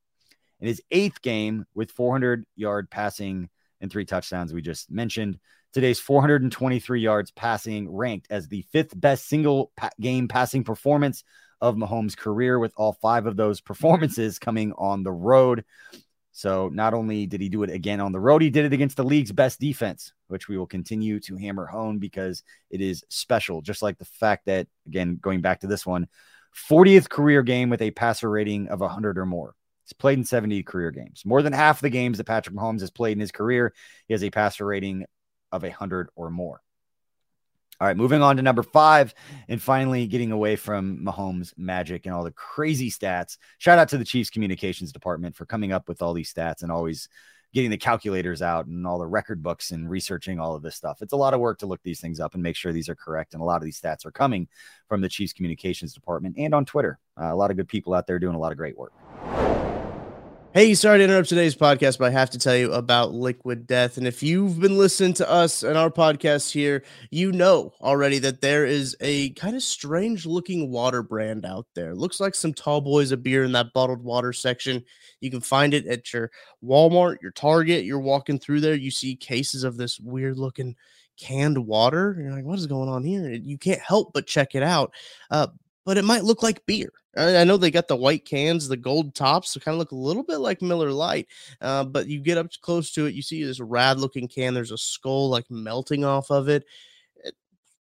In 0.59 0.67
his 0.67 0.81
eighth 0.91 1.21
game 1.21 1.65
with 1.73 1.91
400 1.91 2.45
yard 2.55 2.89
passing 2.89 3.49
and 3.81 3.91
three 3.91 4.05
touchdowns, 4.05 4.53
we 4.53 4.61
just 4.61 4.89
mentioned. 4.89 5.39
Today's 5.73 5.99
423 5.99 7.01
yards 7.01 7.31
passing 7.31 7.89
ranked 7.93 8.27
as 8.29 8.47
the 8.47 8.65
fifth 8.71 8.99
best 8.99 9.27
single 9.27 9.71
pa- 9.75 9.89
game 9.99 10.27
passing 10.27 10.63
performance 10.63 11.23
of 11.61 11.75
Mahomes' 11.75 12.17
career, 12.17 12.59
with 12.59 12.73
all 12.75 12.93
five 12.93 13.25
of 13.25 13.35
those 13.35 13.61
performances 13.61 14.39
coming 14.39 14.73
on 14.77 15.03
the 15.03 15.11
road. 15.11 15.63
So 16.33 16.69
not 16.69 16.93
only 16.93 17.25
did 17.25 17.41
he 17.41 17.49
do 17.49 17.63
it 17.63 17.69
again 17.69 17.99
on 17.99 18.11
the 18.11 18.19
road, 18.19 18.41
he 18.41 18.49
did 18.49 18.65
it 18.65 18.73
against 18.73 18.97
the 18.97 19.03
league's 19.03 19.31
best 19.31 19.59
defense, 19.59 20.13
which 20.27 20.47
we 20.47 20.57
will 20.57 20.67
continue 20.67 21.19
to 21.21 21.35
hammer 21.35 21.65
home 21.65 21.99
because 21.99 22.43
it 22.69 22.81
is 22.81 23.03
special. 23.09 23.61
Just 23.61 23.81
like 23.81 23.97
the 23.97 24.05
fact 24.05 24.45
that, 24.45 24.67
again, 24.87 25.17
going 25.21 25.41
back 25.41 25.59
to 25.61 25.67
this 25.67 25.85
one, 25.85 26.07
40th 26.69 27.09
career 27.09 27.43
game 27.43 27.69
with 27.69 27.81
a 27.81 27.91
passer 27.91 28.29
rating 28.29 28.69
of 28.69 28.79
100 28.79 29.17
or 29.17 29.25
more. 29.25 29.55
He's 29.91 29.97
played 29.97 30.17
in 30.17 30.23
70 30.23 30.63
career 30.63 30.89
games. 30.89 31.23
More 31.25 31.41
than 31.41 31.51
half 31.51 31.81
the 31.81 31.89
games 31.89 32.17
that 32.17 32.23
Patrick 32.23 32.55
Mahomes 32.55 32.79
has 32.79 32.89
played 32.89 33.11
in 33.11 33.19
his 33.19 33.33
career, 33.33 33.73
he 34.07 34.13
has 34.13 34.23
a 34.23 34.29
passer 34.29 34.65
rating 34.65 35.05
of 35.51 35.63
100 35.63 36.07
or 36.15 36.29
more. 36.29 36.61
All 37.81 37.87
right, 37.87 37.97
moving 37.97 38.21
on 38.21 38.37
to 38.37 38.41
number 38.41 38.63
five, 38.63 39.13
and 39.49 39.61
finally 39.61 40.07
getting 40.07 40.31
away 40.31 40.55
from 40.55 41.03
Mahomes' 41.03 41.51
magic 41.57 42.05
and 42.05 42.15
all 42.15 42.23
the 42.23 42.31
crazy 42.31 42.89
stats. 42.89 43.37
Shout 43.57 43.79
out 43.79 43.89
to 43.89 43.97
the 43.97 44.05
Chiefs 44.05 44.29
communications 44.29 44.93
department 44.93 45.35
for 45.35 45.45
coming 45.45 45.73
up 45.73 45.89
with 45.89 46.01
all 46.01 46.13
these 46.13 46.33
stats 46.33 46.63
and 46.63 46.71
always 46.71 47.09
getting 47.53 47.69
the 47.69 47.77
calculators 47.77 48.41
out 48.41 48.67
and 48.67 48.87
all 48.87 48.97
the 48.97 49.05
record 49.05 49.43
books 49.43 49.71
and 49.71 49.89
researching 49.89 50.39
all 50.39 50.55
of 50.55 50.61
this 50.61 50.77
stuff. 50.77 51.01
It's 51.01 51.11
a 51.11 51.17
lot 51.17 51.33
of 51.33 51.41
work 51.41 51.59
to 51.59 51.65
look 51.65 51.83
these 51.83 51.99
things 51.99 52.21
up 52.21 52.33
and 52.33 52.41
make 52.41 52.55
sure 52.55 52.71
these 52.71 52.87
are 52.87 52.95
correct. 52.95 53.33
And 53.33 53.41
a 53.41 53.45
lot 53.45 53.57
of 53.57 53.63
these 53.63 53.81
stats 53.81 54.05
are 54.05 54.11
coming 54.11 54.47
from 54.87 55.01
the 55.01 55.09
Chiefs 55.09 55.33
communications 55.33 55.93
department 55.93 56.35
and 56.37 56.55
on 56.55 56.63
Twitter. 56.63 56.97
Uh, 57.19 57.33
a 57.33 57.35
lot 57.35 57.51
of 57.51 57.57
good 57.57 57.67
people 57.67 57.93
out 57.93 58.07
there 58.07 58.19
doing 58.19 58.35
a 58.35 58.39
lot 58.39 58.53
of 58.53 58.57
great 58.57 58.77
work. 58.77 58.93
Hey, 60.53 60.73
sorry 60.73 60.97
to 60.97 61.05
interrupt 61.05 61.29
today's 61.29 61.55
podcast, 61.55 61.97
but 61.97 62.09
I 62.09 62.09
have 62.09 62.31
to 62.31 62.37
tell 62.37 62.57
you 62.57 62.73
about 62.73 63.13
Liquid 63.13 63.65
Death. 63.65 63.95
And 63.95 64.05
if 64.05 64.21
you've 64.21 64.59
been 64.59 64.77
listening 64.77 65.13
to 65.13 65.29
us 65.29 65.63
and 65.63 65.77
our 65.77 65.89
podcast 65.89 66.51
here, 66.51 66.83
you 67.09 67.31
know 67.31 67.71
already 67.79 68.19
that 68.19 68.41
there 68.41 68.65
is 68.65 68.93
a 68.99 69.29
kind 69.29 69.55
of 69.55 69.63
strange 69.63 70.25
looking 70.25 70.69
water 70.69 71.03
brand 71.03 71.45
out 71.45 71.67
there. 71.73 71.95
Looks 71.95 72.19
like 72.19 72.35
some 72.35 72.53
tall 72.53 72.81
boys 72.81 73.13
of 73.13 73.23
beer 73.23 73.45
in 73.45 73.53
that 73.53 73.71
bottled 73.73 74.03
water 74.03 74.33
section. 74.33 74.83
You 75.21 75.31
can 75.31 75.39
find 75.39 75.73
it 75.73 75.87
at 75.87 76.11
your 76.11 76.31
Walmart, 76.61 77.21
your 77.21 77.31
Target. 77.31 77.85
You're 77.85 77.99
walking 77.99 78.37
through 78.37 78.59
there, 78.59 78.75
you 78.75 78.91
see 78.91 79.15
cases 79.15 79.63
of 79.63 79.77
this 79.77 80.01
weird 80.01 80.37
looking 80.37 80.75
canned 81.17 81.65
water. 81.65 82.17
You're 82.19 82.33
like, 82.33 82.43
what 82.43 82.59
is 82.59 82.67
going 82.67 82.89
on 82.89 83.05
here? 83.05 83.31
You 83.31 83.57
can't 83.57 83.79
help 83.79 84.11
but 84.11 84.27
check 84.27 84.53
it 84.53 84.63
out. 84.63 84.93
Uh, 85.29 85.47
but 85.85 85.97
it 85.97 86.05
might 86.05 86.23
look 86.23 86.43
like 86.43 86.65
beer. 86.65 86.91
I 87.17 87.43
know 87.43 87.57
they 87.57 87.71
got 87.71 87.89
the 87.89 87.95
white 87.95 88.23
cans, 88.23 88.67
the 88.67 88.77
gold 88.77 89.13
tops, 89.15 89.51
so 89.51 89.59
kind 89.59 89.75
of 89.75 89.79
look 89.79 89.91
a 89.91 89.95
little 89.95 90.23
bit 90.23 90.37
like 90.37 90.61
Miller 90.61 90.91
Lite. 90.91 91.27
Uh, 91.59 91.83
but 91.83 92.07
you 92.07 92.21
get 92.21 92.37
up 92.37 92.47
close 92.61 92.91
to 92.93 93.05
it, 93.05 93.13
you 93.13 93.21
see 93.21 93.43
this 93.43 93.59
rad 93.59 93.99
looking 93.99 94.29
can. 94.29 94.53
There's 94.53 94.71
a 94.71 94.77
skull 94.77 95.29
like 95.29 95.49
melting 95.49 96.05
off 96.05 96.31
of 96.31 96.47
it. 96.47 96.63
it. 97.25 97.35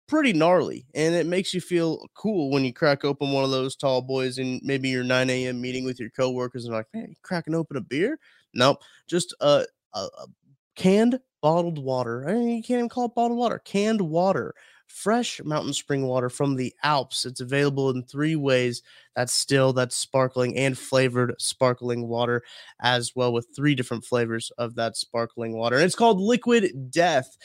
Pretty 0.05 0.33
gnarly, 0.33 0.85
and 0.93 1.15
it 1.15 1.27
makes 1.27 1.53
you 1.53 1.61
feel 1.61 2.05
cool 2.13 2.49
when 2.49 2.65
you 2.65 2.73
crack 2.73 3.05
open 3.05 3.31
one 3.31 3.45
of 3.45 3.51
those 3.51 3.77
tall 3.77 4.01
boys 4.01 4.37
in 4.37 4.59
maybe 4.63 4.89
your 4.89 5.05
9 5.05 5.29
a.m. 5.29 5.61
meeting 5.61 5.85
with 5.85 5.97
your 5.97 6.09
coworkers 6.09 6.65
and 6.65 6.73
like, 6.73 6.87
man, 6.93 7.07
you 7.07 7.15
cracking 7.21 7.55
open 7.55 7.77
a 7.77 7.81
beer? 7.81 8.19
Nope, 8.53 8.79
just 9.07 9.33
a, 9.39 9.65
a, 9.93 9.99
a 9.99 10.27
canned 10.75 11.19
bottled 11.41 11.79
water. 11.79 12.27
I 12.27 12.33
mean, 12.33 12.49
you 12.49 12.63
can't 12.63 12.79
even 12.79 12.89
call 12.89 13.05
it 13.05 13.15
bottled 13.15 13.39
water, 13.39 13.59
canned 13.63 14.01
water 14.01 14.53
fresh 14.91 15.41
mountain 15.43 15.73
spring 15.73 16.05
water 16.05 16.29
from 16.29 16.55
the 16.55 16.73
Alps. 16.83 17.25
It's 17.25 17.41
available 17.41 17.89
in 17.89 18.03
three 18.03 18.35
ways. 18.35 18.83
That's 19.15 19.33
still, 19.33 19.73
that's 19.73 19.95
sparkling 19.95 20.57
and 20.57 20.77
flavored 20.77 21.33
sparkling 21.39 22.07
water, 22.07 22.43
as 22.81 23.15
well 23.15 23.33
with 23.33 23.47
three 23.55 23.75
different 23.75 24.05
flavors 24.05 24.51
of 24.57 24.75
that 24.75 24.97
sparkling 24.97 25.53
water. 25.53 25.77
And 25.77 25.85
it's 25.85 25.95
called 25.95 26.19
Liquid 26.19 26.91
Death. 26.91 27.37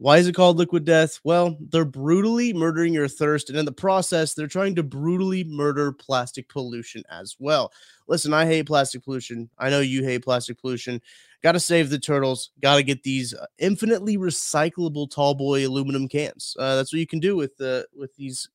Why 0.00 0.18
is 0.18 0.28
it 0.28 0.34
called 0.36 0.58
liquid 0.58 0.84
death? 0.84 1.18
Well, 1.24 1.56
they're 1.58 1.84
brutally 1.84 2.52
murdering 2.52 2.94
your 2.94 3.08
thirst. 3.08 3.50
And 3.50 3.58
in 3.58 3.64
the 3.64 3.72
process, 3.72 4.32
they're 4.32 4.46
trying 4.46 4.76
to 4.76 4.84
brutally 4.84 5.42
murder 5.42 5.90
plastic 5.90 6.48
pollution 6.48 7.02
as 7.10 7.34
well. 7.40 7.72
Listen, 8.06 8.32
I 8.32 8.46
hate 8.46 8.66
plastic 8.66 9.02
pollution. 9.02 9.50
I 9.58 9.70
know 9.70 9.80
you 9.80 10.04
hate 10.04 10.22
plastic 10.22 10.60
pollution. 10.60 11.02
Got 11.42 11.52
to 11.52 11.60
save 11.60 11.90
the 11.90 11.98
turtles. 11.98 12.50
Got 12.60 12.76
to 12.76 12.82
get 12.82 13.02
these 13.02 13.32
uh, 13.32 13.46
infinitely 13.58 14.16
recyclable 14.16 15.10
tall 15.10 15.34
boy 15.34 15.66
aluminum 15.66 16.08
cans. 16.08 16.56
Uh, 16.58 16.76
that's 16.76 16.92
what 16.92 16.98
you 16.98 17.06
can 17.06 17.20
do 17.20 17.36
with 17.36 17.56
the 17.56 17.86
with 17.94 18.14
these 18.16 18.48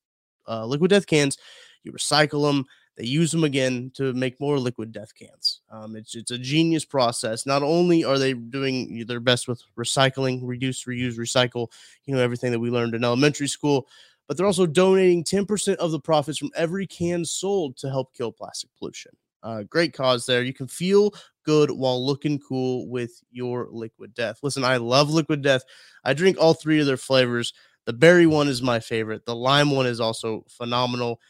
uh, 0.48 0.66
liquid 0.66 0.90
death 0.90 1.06
cans. 1.06 1.38
You 1.82 1.92
recycle 1.92 2.46
them. 2.46 2.66
They 2.96 3.06
use 3.06 3.32
them 3.32 3.42
again 3.42 3.90
to 3.94 4.12
make 4.12 4.38
more 4.38 4.58
liquid 4.58 4.92
death 4.92 5.14
cans. 5.14 5.62
Um, 5.70 5.96
it's 5.96 6.14
it's 6.14 6.30
a 6.30 6.38
genius 6.38 6.84
process. 6.84 7.46
Not 7.46 7.62
only 7.62 8.04
are 8.04 8.18
they 8.18 8.34
doing 8.34 9.04
their 9.06 9.20
best 9.20 9.48
with 9.48 9.62
recycling, 9.76 10.40
reduce, 10.42 10.84
reuse, 10.84 11.18
recycle, 11.18 11.72
you 12.04 12.14
know 12.14 12.20
everything 12.20 12.52
that 12.52 12.60
we 12.60 12.70
learned 12.70 12.94
in 12.94 13.02
elementary 13.02 13.48
school, 13.48 13.88
but 14.28 14.36
they're 14.36 14.46
also 14.46 14.66
donating 14.66 15.24
10% 15.24 15.76
of 15.76 15.90
the 15.90 16.00
profits 16.00 16.38
from 16.38 16.50
every 16.54 16.86
can 16.86 17.24
sold 17.24 17.76
to 17.78 17.88
help 17.88 18.14
kill 18.14 18.30
plastic 18.30 18.70
pollution. 18.78 19.12
Uh, 19.42 19.62
great 19.64 19.92
cause 19.92 20.24
there. 20.24 20.42
You 20.42 20.54
can 20.54 20.68
feel 20.68 21.12
good 21.44 21.70
while 21.70 22.04
looking 22.04 22.38
cool 22.38 22.88
with 22.88 23.22
your 23.30 23.68
liquid 23.70 24.14
death. 24.14 24.38
Listen, 24.42 24.64
I 24.64 24.78
love 24.78 25.10
liquid 25.10 25.42
death. 25.42 25.62
I 26.04 26.14
drink 26.14 26.36
all 26.38 26.54
three 26.54 26.80
of 26.80 26.86
their 26.86 26.96
flavors. 26.96 27.52
The 27.86 27.92
berry 27.92 28.26
one 28.26 28.48
is 28.48 28.62
my 28.62 28.80
favorite. 28.80 29.26
The 29.26 29.36
lime 29.36 29.70
one 29.70 29.86
is 29.86 30.00
also 30.00 30.44
phenomenal. 30.48 31.20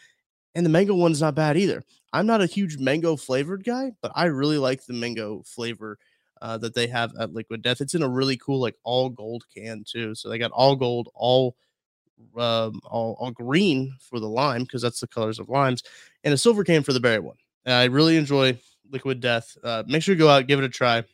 And 0.55 0.65
the 0.65 0.71
mango 0.71 0.95
one's 0.95 1.21
not 1.21 1.35
bad 1.35 1.57
either. 1.57 1.83
I'm 2.13 2.27
not 2.27 2.41
a 2.41 2.47
huge 2.47 2.79
mango 2.79 3.17
flavored 3.17 3.65
guy, 3.65 3.93
but 4.01 4.13
I 4.15 4.27
really 4.27 4.59
like 4.59 4.87
the 4.87 4.93
mango 4.93 5.43
flavor 5.45 5.99
uh, 6.41 6.59
that 6.59 6.75
they 6.75 6.87
have 6.87 7.13
at 7.19 7.33
Liquid 7.33 7.63
Death. 7.63 7.81
It's 7.81 7.95
in 7.95 8.03
a 8.03 8.09
really 8.09 8.37
cool, 8.37 8.61
like 8.61 8.77
all 8.85 9.11
gold 9.11 9.45
can 9.53 9.85
too. 9.85 10.15
So 10.15 10.29
they 10.29 10.39
got 10.39 10.53
all 10.53 10.77
gold, 10.77 11.09
all 11.15 11.57
um, 12.37 12.81
all, 12.85 13.17
all 13.19 13.31
green 13.31 13.95
for 14.01 14.21
the 14.21 14.29
lime 14.29 14.63
because 14.63 14.83
that's 14.83 15.01
the 15.01 15.07
colors 15.07 15.39
of 15.39 15.49
limes, 15.49 15.83
and 16.23 16.33
a 16.33 16.39
silver 16.39 16.65
can 16.65 16.83
for 16.83 16.93
the 16.93 17.01
berry 17.01 17.19
one. 17.19 17.37
I 17.67 17.85
really 17.85 18.17
enjoy 18.17 18.59
Liquid 18.91 19.21
Death. 19.21 19.57
Uh, 19.63 19.83
make 19.87 20.03
sure 20.03 20.15
you 20.15 20.19
go 20.19 20.29
out, 20.29 20.47
give 20.47 20.59
it 20.59 20.65
a 20.65 20.69
try. 20.69 21.05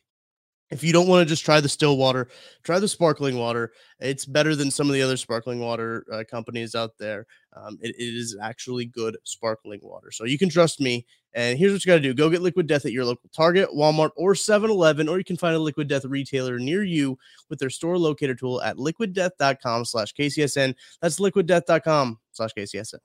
If 0.70 0.84
you 0.84 0.92
don't 0.92 1.08
want 1.08 1.26
to 1.26 1.28
just 1.28 1.44
try 1.44 1.60
the 1.60 1.68
still 1.68 1.96
water, 1.96 2.28
try 2.62 2.78
the 2.78 2.86
sparkling 2.86 3.36
water. 3.36 3.72
It's 3.98 4.24
better 4.24 4.54
than 4.54 4.70
some 4.70 4.86
of 4.86 4.94
the 4.94 5.02
other 5.02 5.16
sparkling 5.16 5.58
water 5.58 6.04
uh, 6.12 6.22
companies 6.30 6.76
out 6.76 6.92
there. 6.96 7.26
Um, 7.56 7.76
it, 7.82 7.96
it 7.98 8.14
is 8.14 8.36
actually 8.40 8.84
good 8.84 9.16
sparkling 9.24 9.80
water. 9.82 10.12
So 10.12 10.24
you 10.24 10.38
can 10.38 10.48
trust 10.48 10.80
me. 10.80 11.06
And 11.34 11.58
here's 11.58 11.72
what 11.72 11.84
you 11.84 11.90
got 11.90 11.96
to 11.96 12.00
do 12.00 12.14
go 12.14 12.30
get 12.30 12.42
Liquid 12.42 12.68
Death 12.68 12.86
at 12.86 12.92
your 12.92 13.04
local 13.04 13.28
Target, 13.34 13.68
Walmart, 13.70 14.10
or 14.16 14.34
7 14.34 14.70
Eleven, 14.70 15.08
or 15.08 15.18
you 15.18 15.24
can 15.24 15.36
find 15.36 15.56
a 15.56 15.60
Liquid 15.60 15.88
Death 15.88 16.04
retailer 16.04 16.58
near 16.58 16.84
you 16.84 17.18
with 17.48 17.58
their 17.58 17.70
store 17.70 17.98
locator 17.98 18.34
tool 18.34 18.62
at 18.62 18.76
liquiddeath.com 18.76 19.84
slash 19.84 20.14
KCSN. 20.14 20.74
That's 21.00 21.18
liquiddeath.com 21.18 22.18
slash 22.32 22.50
KCSN. 22.56 22.98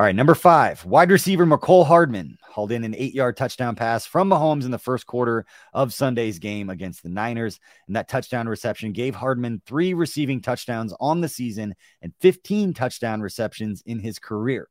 All 0.00 0.06
right, 0.06 0.16
number 0.16 0.34
five, 0.34 0.82
wide 0.86 1.10
receiver 1.10 1.44
Mecole 1.44 1.84
Hardman 1.84 2.38
hauled 2.42 2.72
in 2.72 2.84
an 2.84 2.94
eight 2.96 3.12
yard 3.12 3.36
touchdown 3.36 3.76
pass 3.76 4.06
from 4.06 4.30
Mahomes 4.30 4.64
in 4.64 4.70
the 4.70 4.78
first 4.78 5.04
quarter 5.06 5.44
of 5.74 5.92
Sunday's 5.92 6.38
game 6.38 6.70
against 6.70 7.02
the 7.02 7.10
Niners. 7.10 7.60
And 7.86 7.94
that 7.96 8.08
touchdown 8.08 8.48
reception 8.48 8.92
gave 8.92 9.14
Hardman 9.14 9.60
three 9.66 9.92
receiving 9.92 10.40
touchdowns 10.40 10.94
on 11.00 11.20
the 11.20 11.28
season 11.28 11.74
and 12.00 12.14
15 12.22 12.72
touchdown 12.72 13.20
receptions 13.20 13.82
in 13.84 13.98
his 13.98 14.18
career. 14.18 14.70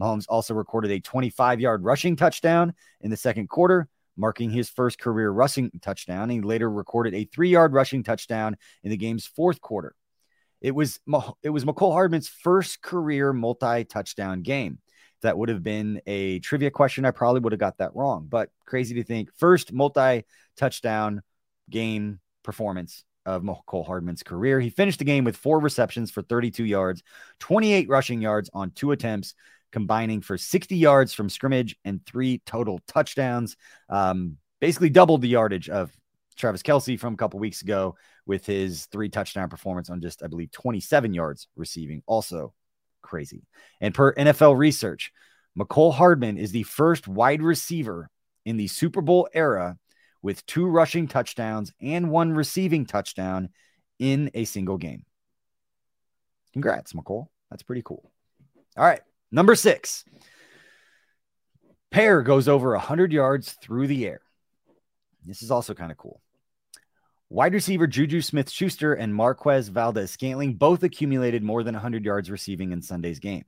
Mahomes 0.00 0.24
also 0.30 0.54
recorded 0.54 0.92
a 0.92 1.00
25 1.00 1.60
yard 1.60 1.84
rushing 1.84 2.16
touchdown 2.16 2.72
in 3.02 3.10
the 3.10 3.18
second 3.18 3.50
quarter, 3.50 3.86
marking 4.16 4.48
his 4.48 4.70
first 4.70 4.98
career 4.98 5.30
rushing 5.30 5.70
touchdown. 5.82 6.30
He 6.30 6.40
later 6.40 6.70
recorded 6.70 7.12
a 7.12 7.26
three 7.26 7.50
yard 7.50 7.74
rushing 7.74 8.02
touchdown 8.02 8.56
in 8.82 8.88
the 8.88 8.96
game's 8.96 9.26
fourth 9.26 9.60
quarter. 9.60 9.94
It 10.60 10.72
was 10.72 11.00
it 11.42 11.50
was 11.50 11.64
Mecole 11.64 11.92
Hardman's 11.92 12.28
first 12.28 12.82
career 12.82 13.32
multi-touchdown 13.32 14.42
game. 14.42 14.78
That 15.22 15.36
would 15.36 15.50
have 15.50 15.62
been 15.62 16.00
a 16.06 16.38
trivia 16.38 16.70
question. 16.70 17.04
I 17.04 17.10
probably 17.10 17.40
would 17.40 17.52
have 17.52 17.60
got 17.60 17.78
that 17.78 17.94
wrong, 17.94 18.26
but 18.28 18.48
crazy 18.64 18.94
to 18.94 19.04
think. 19.04 19.30
First 19.36 19.72
multi-touchdown 19.72 21.22
game 21.68 22.20
performance 22.42 23.04
of 23.26 23.42
Mecole 23.42 23.86
Hardman's 23.86 24.22
career. 24.22 24.60
He 24.60 24.70
finished 24.70 24.98
the 24.98 25.04
game 25.04 25.24
with 25.24 25.36
four 25.36 25.60
receptions 25.60 26.10
for 26.10 26.22
32 26.22 26.64
yards, 26.64 27.02
28 27.40 27.88
rushing 27.88 28.22
yards 28.22 28.48
on 28.54 28.70
two 28.70 28.92
attempts, 28.92 29.34
combining 29.72 30.20
for 30.20 30.38
60 30.38 30.76
yards 30.76 31.12
from 31.12 31.28
scrimmage 31.28 31.76
and 31.84 32.04
three 32.04 32.40
total 32.46 32.80
touchdowns. 32.88 33.56
Um, 33.88 34.38
basically 34.60 34.90
doubled 34.90 35.22
the 35.22 35.28
yardage 35.28 35.68
of 35.68 35.90
Travis 36.40 36.62
Kelce 36.62 36.98
from 36.98 37.14
a 37.14 37.16
couple 37.16 37.38
weeks 37.40 37.62
ago 37.62 37.96
with 38.26 38.46
his 38.46 38.86
three 38.86 39.08
touchdown 39.08 39.48
performance 39.48 39.90
on 39.90 40.00
just, 40.00 40.22
I 40.22 40.26
believe, 40.26 40.50
27 40.50 41.14
yards 41.14 41.48
receiving. 41.56 42.02
Also 42.06 42.54
crazy. 43.02 43.42
And 43.80 43.94
per 43.94 44.14
NFL 44.14 44.56
research, 44.56 45.12
Mecole 45.58 45.92
Hardman 45.92 46.38
is 46.38 46.52
the 46.52 46.62
first 46.64 47.08
wide 47.08 47.42
receiver 47.42 48.10
in 48.44 48.56
the 48.56 48.68
Super 48.68 49.00
Bowl 49.00 49.28
era 49.32 49.76
with 50.22 50.44
two 50.46 50.66
rushing 50.66 51.08
touchdowns 51.08 51.72
and 51.80 52.10
one 52.10 52.32
receiving 52.32 52.86
touchdown 52.86 53.50
in 53.98 54.30
a 54.34 54.44
single 54.44 54.78
game. 54.78 55.04
Congrats, 56.52 56.92
Mecole. 56.92 57.26
That's 57.50 57.62
pretty 57.62 57.82
cool. 57.84 58.10
All 58.76 58.84
right. 58.84 59.00
Number 59.30 59.54
six. 59.54 60.04
Pair 61.90 62.22
goes 62.22 62.48
over 62.48 62.70
100 62.72 63.12
yards 63.12 63.52
through 63.62 63.88
the 63.88 64.06
air. 64.06 64.20
This 65.24 65.42
is 65.42 65.50
also 65.50 65.74
kind 65.74 65.90
of 65.90 65.98
cool. 65.98 66.20
Wide 67.32 67.54
receiver 67.54 67.86
Juju 67.86 68.22
Smith 68.22 68.50
Schuster 68.50 68.94
and 68.94 69.14
Marquez 69.14 69.68
Valdes 69.68 70.10
Scantling 70.10 70.54
both 70.54 70.82
accumulated 70.82 71.44
more 71.44 71.62
than 71.62 71.76
100 71.76 72.04
yards 72.04 72.28
receiving 72.28 72.72
in 72.72 72.82
Sunday's 72.82 73.20
game. 73.20 73.44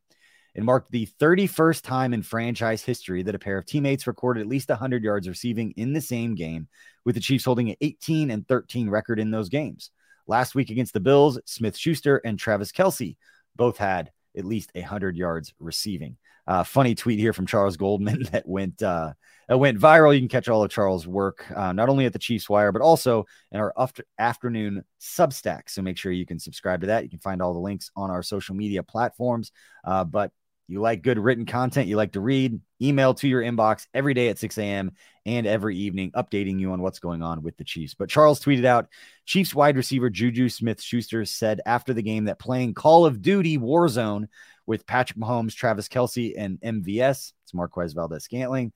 It 0.54 0.62
marked 0.62 0.92
the 0.92 1.08
31st 1.18 1.82
time 1.82 2.14
in 2.14 2.22
franchise 2.22 2.84
history 2.84 3.24
that 3.24 3.34
a 3.34 3.40
pair 3.40 3.58
of 3.58 3.66
teammates 3.66 4.06
recorded 4.06 4.42
at 4.42 4.46
least 4.46 4.68
100 4.68 5.02
yards 5.02 5.28
receiving 5.28 5.72
in 5.72 5.94
the 5.94 6.00
same 6.00 6.36
game, 6.36 6.68
with 7.04 7.16
the 7.16 7.20
Chiefs 7.20 7.44
holding 7.44 7.70
an 7.70 7.76
18 7.80 8.30
and 8.30 8.46
13 8.46 8.88
record 8.88 9.18
in 9.18 9.32
those 9.32 9.48
games. 9.48 9.90
Last 10.28 10.54
week 10.54 10.70
against 10.70 10.92
the 10.92 11.00
Bills, 11.00 11.40
Smith 11.44 11.76
Schuster 11.76 12.18
and 12.18 12.38
Travis 12.38 12.70
Kelce 12.70 13.16
both 13.56 13.78
had 13.78 14.12
at 14.38 14.44
least 14.44 14.70
100 14.76 15.16
yards 15.16 15.54
receiving. 15.58 16.16
Uh, 16.46 16.64
funny 16.64 16.94
tweet 16.94 17.18
here 17.18 17.32
from 17.32 17.46
Charles 17.46 17.76
Goldman 17.76 18.22
that 18.32 18.46
went 18.46 18.82
uh, 18.82 19.12
that 19.48 19.58
went 19.58 19.78
viral. 19.78 20.14
You 20.14 20.20
can 20.20 20.28
catch 20.28 20.48
all 20.48 20.62
of 20.62 20.70
Charles' 20.70 21.06
work 21.06 21.44
uh, 21.54 21.72
not 21.72 21.88
only 21.88 22.06
at 22.06 22.12
the 22.12 22.18
Chiefs 22.18 22.48
Wire 22.48 22.72
but 22.72 22.82
also 22.82 23.24
in 23.50 23.60
our 23.60 23.72
after- 23.76 24.04
afternoon 24.18 24.84
Substack. 25.00 25.68
So 25.68 25.82
make 25.82 25.98
sure 25.98 26.12
you 26.12 26.26
can 26.26 26.38
subscribe 26.38 26.80
to 26.82 26.88
that. 26.88 27.04
You 27.04 27.10
can 27.10 27.18
find 27.20 27.42
all 27.42 27.52
the 27.52 27.60
links 27.60 27.90
on 27.96 28.10
our 28.10 28.22
social 28.22 28.54
media 28.54 28.82
platforms. 28.82 29.52
Uh, 29.84 30.04
but 30.04 30.32
you 30.68 30.80
like 30.80 31.02
good 31.02 31.18
written 31.18 31.46
content, 31.46 31.88
you 31.88 31.96
like 31.96 32.12
to 32.12 32.20
read, 32.20 32.60
email 32.80 33.14
to 33.14 33.28
your 33.28 33.42
inbox 33.42 33.86
every 33.92 34.14
day 34.14 34.28
at 34.28 34.38
6 34.38 34.56
a.m. 34.58 34.92
and 35.26 35.46
every 35.46 35.76
evening, 35.76 36.12
updating 36.12 36.58
you 36.58 36.72
on 36.72 36.80
what's 36.80 36.98
going 36.98 37.22
on 37.22 37.42
with 37.42 37.56
the 37.56 37.64
Chiefs. 37.64 37.94
But 37.94 38.08
Charles 38.08 38.40
tweeted 38.40 38.64
out 38.64 38.88
Chiefs 39.26 39.54
wide 39.54 39.76
receiver 39.76 40.08
Juju 40.08 40.48
Smith 40.48 40.80
Schuster 40.80 41.24
said 41.24 41.60
after 41.66 41.92
the 41.92 42.02
game 42.02 42.24
that 42.24 42.38
playing 42.38 42.74
Call 42.74 43.04
of 43.04 43.22
Duty 43.22 43.58
Warzone 43.58 44.28
with 44.66 44.86
Patrick 44.86 45.18
Mahomes, 45.18 45.54
Travis 45.54 45.88
Kelce, 45.88 46.34
and 46.36 46.60
MVS, 46.60 47.32
it's 47.42 47.54
Marquez 47.54 47.92
Valdes 47.92 48.24
Scantling. 48.24 48.72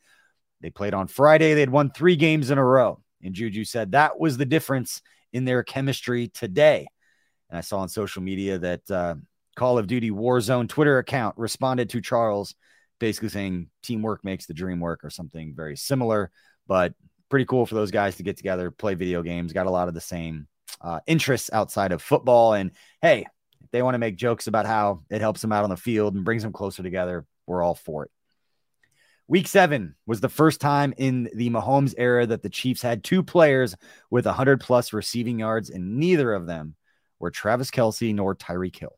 They 0.61 0.71
played 0.71 0.95
on 0.95 1.07
Friday. 1.07 1.55
They 1.55 1.61
had 1.61 1.71
won 1.71 1.90
three 1.90 2.16
games 2.16 2.50
in 2.50 2.59
a 2.59 2.64
row. 2.64 3.00
And 3.23 3.35
Juju 3.35 3.64
said 3.64 3.93
that 3.93 4.19
was 4.19 4.37
the 4.37 4.45
difference 4.45 5.02
in 5.33 5.45
their 5.45 5.62
chemistry 5.62 6.28
today. 6.28 6.87
And 7.50 7.59
I 7.59 7.61
saw 7.61 7.78
on 7.78 7.88
social 7.88 8.23
media 8.23 8.59
that 8.59 8.90
uh, 8.90 9.14
Call 9.56 9.78
of 9.78 9.86
Duty 9.86 10.10
Warzone 10.10 10.68
Twitter 10.68 10.98
account 10.98 11.36
responded 11.36 11.90
to 11.90 12.00
Charles, 12.00 12.54
basically 13.00 13.30
saying 13.30 13.68
teamwork 13.82 14.25
makes 14.25 14.46
the 14.46 14.54
dream 14.54 14.80
work 14.80 15.00
or 15.02 15.10
something 15.10 15.54
very 15.56 15.76
similar. 15.76 16.30
But 16.68 16.94
pretty 17.28 17.46
cool 17.46 17.66
for 17.66 17.75
those 17.75 17.90
guys 17.90 18.16
to 18.16 18.22
get 18.22 18.36
together, 18.36 18.70
play 18.70 18.94
video 18.94 19.22
games, 19.22 19.52
got 19.52 19.66
a 19.66 19.70
lot 19.70 19.88
of 19.88 19.94
the 19.94 20.00
same 20.00 20.46
uh, 20.80 21.00
interests 21.06 21.50
outside 21.52 21.92
of 21.92 22.02
football. 22.02 22.52
And 22.52 22.72
hey, 23.02 23.26
if 23.64 23.70
they 23.70 23.82
want 23.82 23.94
to 23.94 23.98
make 23.98 24.16
jokes 24.16 24.46
about 24.46 24.66
how 24.66 25.02
it 25.10 25.20
helps 25.20 25.40
them 25.40 25.52
out 25.52 25.64
on 25.64 25.70
the 25.70 25.76
field 25.76 26.14
and 26.14 26.25
brings 26.25 26.42
them 26.42 26.52
closer 26.52 26.82
together, 26.82 27.26
we're 27.47 27.62
all 27.62 27.75
for 27.75 28.04
it. 28.04 28.10
Week 29.28 29.49
seven 29.49 29.97
was 30.06 30.21
the 30.21 30.28
first 30.28 30.60
time 30.60 30.95
in 30.97 31.28
the 31.34 31.50
Mahomes 31.50 31.95
era 31.99 32.26
that 32.26 32.42
the 32.42 32.49
Chiefs 32.49 32.82
had 32.82 33.02
two 33.02 33.25
players 33.25 33.75
with 34.08 34.25
100 34.25 34.60
plus 34.60 34.92
receiving 34.92 35.40
yards, 35.40 35.69
and 35.69 35.97
neither 35.97 36.32
of 36.32 36.47
them 36.47 36.76
were 37.19 37.32
Travis 37.32 37.73
Kelce 37.73 38.14
nor 38.14 38.36
Tyreek 38.36 38.78
Hill. 38.78 38.97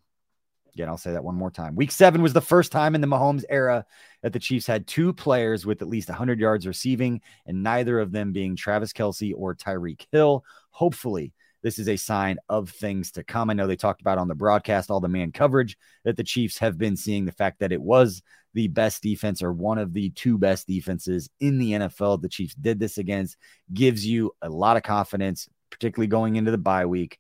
Again, 0.78 0.88
I'll 0.88 0.96
say 0.96 1.10
that 1.10 1.24
one 1.24 1.34
more 1.34 1.50
time. 1.50 1.74
Week 1.74 1.90
seven 1.90 2.22
was 2.22 2.32
the 2.32 2.40
first 2.40 2.70
time 2.70 2.94
in 2.94 3.00
the 3.00 3.08
Mahomes 3.08 3.42
era 3.50 3.84
that 4.22 4.32
the 4.32 4.38
Chiefs 4.38 4.64
had 4.64 4.86
two 4.86 5.12
players 5.12 5.66
with 5.66 5.82
at 5.82 5.88
least 5.88 6.08
100 6.08 6.38
yards 6.38 6.68
receiving, 6.68 7.20
and 7.46 7.64
neither 7.64 7.98
of 7.98 8.12
them 8.12 8.30
being 8.32 8.54
Travis 8.54 8.92
Kelce 8.92 9.32
or 9.36 9.56
Tyreek 9.56 10.06
Hill. 10.12 10.44
Hopefully, 10.70 11.32
this 11.64 11.80
is 11.80 11.88
a 11.88 11.96
sign 11.96 12.38
of 12.48 12.70
things 12.70 13.10
to 13.10 13.24
come. 13.24 13.50
I 13.50 13.54
know 13.54 13.66
they 13.66 13.74
talked 13.74 14.02
about 14.02 14.18
on 14.18 14.28
the 14.28 14.36
broadcast 14.36 14.88
all 14.88 15.00
the 15.00 15.08
man 15.08 15.32
coverage 15.32 15.76
that 16.04 16.16
the 16.16 16.22
Chiefs 16.22 16.58
have 16.58 16.78
been 16.78 16.96
seeing, 16.96 17.24
the 17.24 17.32
fact 17.32 17.58
that 17.58 17.72
it 17.72 17.82
was 17.82 18.22
the 18.54 18.68
best 18.68 19.02
defense 19.02 19.42
or 19.42 19.52
one 19.52 19.78
of 19.78 19.92
the 19.92 20.10
two 20.10 20.38
best 20.38 20.68
defenses 20.68 21.28
in 21.40 21.58
the 21.58 21.72
NFL. 21.72 22.22
The 22.22 22.28
Chiefs 22.28 22.54
did 22.54 22.78
this 22.78 22.98
against, 22.98 23.36
gives 23.74 24.06
you 24.06 24.30
a 24.42 24.48
lot 24.48 24.76
of 24.76 24.84
confidence, 24.84 25.48
particularly 25.70 26.06
going 26.06 26.36
into 26.36 26.52
the 26.52 26.56
bye 26.56 26.86
week, 26.86 27.18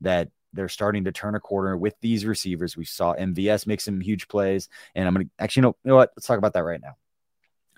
that 0.00 0.28
they're 0.52 0.68
starting 0.68 1.04
to 1.04 1.12
turn 1.12 1.34
a 1.34 1.40
corner 1.40 1.76
with 1.76 1.94
these 2.00 2.26
receivers. 2.26 2.76
We 2.76 2.84
saw 2.84 3.14
MVS 3.14 3.66
make 3.66 3.80
some 3.80 4.00
huge 4.00 4.28
plays, 4.28 4.68
and 4.94 5.06
I'm 5.06 5.14
to 5.14 5.28
actually, 5.38 5.68
you 5.68 5.74
know 5.84 5.96
what? 5.96 6.12
Let's 6.16 6.26
talk 6.26 6.38
about 6.38 6.54
that 6.54 6.64
right 6.64 6.80
now. 6.80 6.96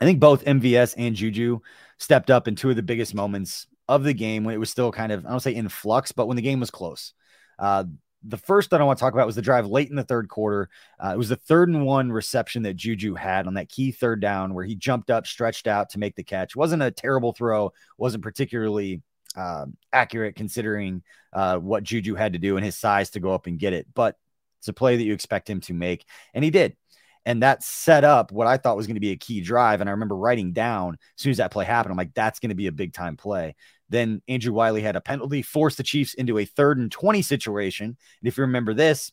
I 0.01 0.05
think 0.05 0.21
both 0.21 0.45
MVS 0.45 0.95
and 0.99 1.15
Juju 1.15 1.61
stepped 1.99 2.31
up 2.31 2.49
in 2.49 2.57
two 2.57 2.71
of 2.71 2.77
the 2.77 2.83
biggest 2.83 3.15
moments 3.15 3.67
of 3.89 4.05
the 4.05 4.15
game 4.15 4.45
when 4.45 4.55
it 4.55 4.59
was 4.59 4.71
still 4.71 4.91
kind 4.91 5.13
of, 5.13 5.25
I 5.25 5.31
don't 5.31 5.41
say 5.41 5.55
in 5.55 5.69
flux, 5.69 6.13
but 6.13 6.27
when 6.27 6.37
the 6.37 6.43
game 6.43 6.61
was 6.61 6.71
close. 6.71 7.15
Uh, 7.59 7.85
the 8.25 8.37
first 8.37 8.71
that 8.71 8.81
I 8.81 8.85
want 8.85 8.99
to 8.99 9.01
talk 9.01 9.15
about 9.15 9.27
was 9.27 9.37
the 9.37 9.43
drive 9.43 9.67
late 9.67 9.91
in 9.91 9.97
the 9.97 10.05
third 10.05 10.29
quarter. 10.29 10.69
Uh, 10.99 11.11
it 11.15 11.19
was 11.19 11.29
the 11.29 11.37
third 11.37 11.69
and 11.69 11.85
one 11.85 12.13
reception 12.13 12.63
that 12.63 12.77
Juju 12.77 13.15
had 13.15 13.47
on 13.47 13.55
that 13.55 13.69
key 13.69 13.91
third 13.91 14.21
down 14.21 14.55
where 14.55 14.65
he 14.65 14.75
jumped 14.75 15.11
up, 15.11 15.27
stretched 15.27 15.67
out 15.67 15.91
to 15.91 15.99
make 15.99 16.15
the 16.15 16.23
catch. 16.23 16.55
Wasn't 16.55 16.83
a 16.83 16.91
terrible 16.91 17.33
throw, 17.33 17.73
wasn't 17.99 18.23
particularly 18.23 19.03
uh, 19.37 19.67
accurate 19.93 20.37
considering 20.37 21.03
uh, 21.33 21.59
what 21.59 21.83
Juju 21.83 22.15
had 22.15 22.35
to 22.35 22.39
do 22.39 22.57
and 22.57 22.65
his 22.65 22.77
size 22.77 23.11
to 23.11 23.21
go 23.21 23.33
up 23.33 23.47
and 23.47 23.59
get 23.59 23.73
it. 23.73 23.87
But 23.95 24.17
it's 24.59 24.69
a 24.69 24.73
play 24.73 24.97
that 24.97 25.03
you 25.03 25.13
expect 25.13 25.51
him 25.51 25.61
to 25.63 25.75
make, 25.75 26.05
and 26.35 26.45
he 26.45 26.51
did. 26.51 26.77
And 27.25 27.43
that 27.43 27.63
set 27.63 28.03
up 28.05 28.33
what 28.33 28.47
I 28.47 28.57
thought 28.57 28.77
was 28.77 28.87
going 28.87 28.97
to 28.97 29.01
be 29.01 29.13
a 29.13 29.17
key 29.17 29.41
drive. 29.41 29.81
And 29.81 29.89
I 29.89 29.93
remember 29.93 30.17
writing 30.17 30.53
down 30.53 30.95
as 30.95 31.23
soon 31.23 31.31
as 31.31 31.37
that 31.37 31.53
play 31.53 31.65
happened, 31.65 31.93
I'm 31.93 31.97
like, 31.97 32.15
that's 32.15 32.41
going 32.41 32.49
to 32.49 32.57
be 32.57 32.67
a 32.67 32.73
big 32.73 32.93
time 32.93 33.17
play. 33.17 33.55
Then 33.89 34.23
Andrew 34.27 34.53
Wylie 34.53 34.83
had 34.83 34.97
a 34.97 35.01
penalty, 35.01 35.43
forced 35.43 35.77
the 35.77 35.83
Chiefs 35.83 36.15
into 36.15 36.39
a 36.39 36.45
third 36.45 36.79
and 36.79 36.91
20 36.91 37.23
situation. 37.23 37.87
And 37.87 38.29
if 38.29 38.37
you 38.37 38.43
remember 38.43 38.75
this, 38.75 39.13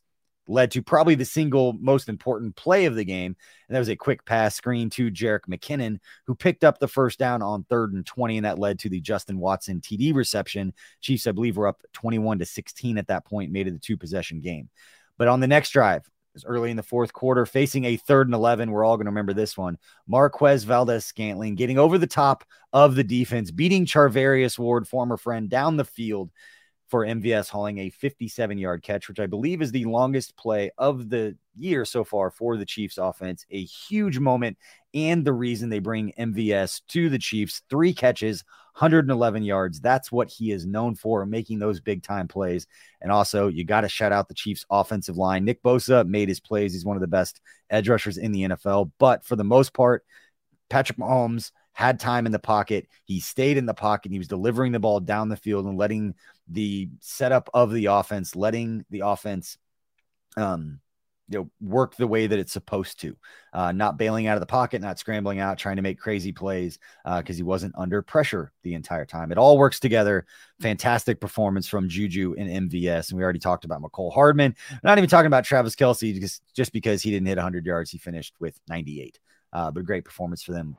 led 0.49 0.71
to 0.71 0.81
probably 0.81 1.15
the 1.15 1.23
single 1.23 1.73
most 1.73 2.09
important 2.09 2.55
play 2.55 2.85
of 2.85 2.95
the 2.95 3.05
game. 3.05 3.35
And 3.67 3.75
that 3.75 3.79
was 3.79 3.89
a 3.89 3.95
quick 3.95 4.25
pass 4.25 4.55
screen 4.55 4.89
to 4.91 5.11
Jerick 5.11 5.41
McKinnon, 5.47 5.99
who 6.25 6.35
picked 6.35 6.63
up 6.63 6.79
the 6.79 6.87
first 6.87 7.19
down 7.19 7.41
on 7.41 7.63
third 7.63 7.93
and 7.93 8.05
20. 8.05 8.37
And 8.37 8.45
that 8.45 8.59
led 8.59 8.79
to 8.79 8.89
the 8.89 8.99
Justin 8.99 9.39
Watson 9.39 9.79
TD 9.79 10.13
reception. 10.13 10.73
Chiefs, 11.01 11.27
I 11.27 11.31
believe, 11.31 11.55
were 11.55 11.67
up 11.67 11.81
21 11.93 12.39
to 12.39 12.45
16 12.45 12.97
at 12.97 13.07
that 13.07 13.25
point, 13.25 13.51
made 13.51 13.67
it 13.67 13.75
a 13.75 13.79
two 13.79 13.95
possession 13.95 14.41
game. 14.41 14.69
But 15.17 15.27
on 15.27 15.39
the 15.39 15.47
next 15.47 15.69
drive, 15.69 16.09
early 16.45 16.71
in 16.71 16.77
the 16.77 16.83
fourth 16.83 17.13
quarter, 17.13 17.45
facing 17.45 17.85
a 17.85 17.97
third 17.97 18.27
and 18.27 18.33
11. 18.33 18.71
We're 18.71 18.85
all 18.85 18.97
going 18.97 19.05
to 19.05 19.11
remember 19.11 19.33
this 19.33 19.57
one. 19.57 19.77
Marquez 20.07 20.63
Valdes 20.63 21.05
Scantling 21.05 21.55
getting 21.55 21.77
over 21.77 21.97
the 21.97 22.07
top 22.07 22.43
of 22.73 22.95
the 22.95 23.03
defense, 23.03 23.51
beating 23.51 23.85
Charvarius 23.85 24.57
Ward, 24.57 24.87
former 24.87 25.17
friend, 25.17 25.49
down 25.49 25.77
the 25.77 25.85
field 25.85 26.31
for 26.89 27.05
MVS 27.05 27.49
hauling 27.49 27.77
a 27.77 27.89
57 27.89 28.57
yard 28.57 28.81
catch, 28.81 29.07
which 29.07 29.19
I 29.19 29.27
believe 29.27 29.61
is 29.61 29.71
the 29.71 29.85
longest 29.85 30.35
play 30.35 30.71
of 30.77 31.09
the 31.09 31.37
year 31.55 31.85
so 31.85 32.03
far 32.03 32.31
for 32.31 32.57
the 32.57 32.65
Chiefs 32.65 32.97
offense. 32.97 33.45
A 33.51 33.63
huge 33.63 34.17
moment 34.17 34.57
and 34.93 35.23
the 35.23 35.33
reason 35.33 35.69
they 35.69 35.79
bring 35.79 36.13
MVS 36.17 36.81
to 36.89 37.09
the 37.09 37.19
Chiefs. 37.19 37.61
Three 37.69 37.93
catches, 37.93 38.43
111 38.73 39.43
yards. 39.43 39.79
That's 39.79 40.11
what 40.11 40.29
he 40.29 40.51
is 40.51 40.65
known 40.65 40.95
for, 40.95 41.25
making 41.27 41.59
those 41.59 41.79
big 41.79 42.01
time 42.01 42.27
plays. 42.27 42.65
And 43.01 43.11
also, 43.11 43.47
you 43.47 43.63
got 43.63 43.81
to 43.81 43.89
shout 43.89 44.11
out 44.11 44.27
the 44.27 44.33
Chiefs 44.33 44.65
offensive 44.71 45.17
line. 45.17 45.45
Nick 45.45 45.61
Bosa 45.61 46.07
made 46.07 46.27
his 46.27 46.39
plays. 46.39 46.73
He's 46.73 46.85
one 46.85 46.97
of 46.97 47.01
the 47.01 47.07
best 47.07 47.39
edge 47.69 47.87
rushers 47.87 48.17
in 48.17 48.31
the 48.31 48.43
NFL. 48.43 48.91
But 48.97 49.23
for 49.23 49.35
the 49.35 49.43
most 49.43 49.73
part, 49.73 50.03
Patrick 50.69 50.97
Mahomes 50.97 51.51
had 51.73 51.99
time 51.99 52.25
in 52.25 52.31
the 52.31 52.39
pocket. 52.39 52.87
He 53.05 53.19
stayed 53.19 53.57
in 53.57 53.65
the 53.65 53.73
pocket. 53.73 54.11
He 54.11 54.17
was 54.17 54.27
delivering 54.27 54.71
the 54.71 54.79
ball 54.79 54.99
down 54.99 55.29
the 55.29 55.37
field 55.37 55.65
and 55.65 55.77
letting 55.77 56.13
the 56.49 56.89
setup 56.99 57.49
of 57.53 57.71
the 57.71 57.85
offense, 57.85 58.35
letting 58.35 58.85
the 58.89 59.01
offense 59.01 59.57
um, 60.37 60.79
you 61.29 61.39
know, 61.39 61.49
work 61.61 61.95
the 61.95 62.07
way 62.07 62.25
that 62.25 62.39
it's 62.39 62.51
supposed 62.51 62.99
to. 63.01 63.15
Uh, 63.53 63.71
not 63.71 63.97
bailing 63.97 64.25
out 64.25 64.35
of 64.35 64.39
the 64.39 64.47
pocket, 64.47 64.81
not 64.81 64.97
scrambling 64.97 65.39
out, 65.39 65.59
trying 65.59 65.75
to 65.75 65.81
make 65.81 65.99
crazy 65.99 66.31
plays 66.31 66.79
because 67.05 67.35
uh, 67.35 67.37
he 67.37 67.43
wasn't 67.43 67.73
under 67.77 68.01
pressure 68.01 68.51
the 68.63 68.73
entire 68.73 69.05
time. 69.05 69.31
It 69.31 69.37
all 69.37 69.57
works 69.57 69.79
together. 69.79 70.25
Fantastic 70.59 71.21
performance 71.21 71.67
from 71.67 71.87
Juju 71.87 72.35
and 72.37 72.69
MVS. 72.69 73.09
And 73.09 73.17
we 73.17 73.23
already 73.23 73.39
talked 73.39 73.63
about 73.63 73.81
Mecole 73.81 74.11
Hardman. 74.11 74.55
We're 74.71 74.89
not 74.89 74.97
even 74.97 75.09
talking 75.09 75.27
about 75.27 75.45
Travis 75.45 75.75
Kelce 75.75 76.19
just, 76.19 76.41
just 76.55 76.73
because 76.73 77.03
he 77.03 77.11
didn't 77.11 77.27
hit 77.27 77.37
100 77.37 77.65
yards. 77.65 77.91
He 77.91 77.99
finished 77.99 78.33
with 78.39 78.59
98. 78.67 79.19
Uh, 79.53 79.71
but 79.71 79.85
great 79.85 80.05
performance 80.05 80.41
for 80.41 80.53
them. 80.53 80.77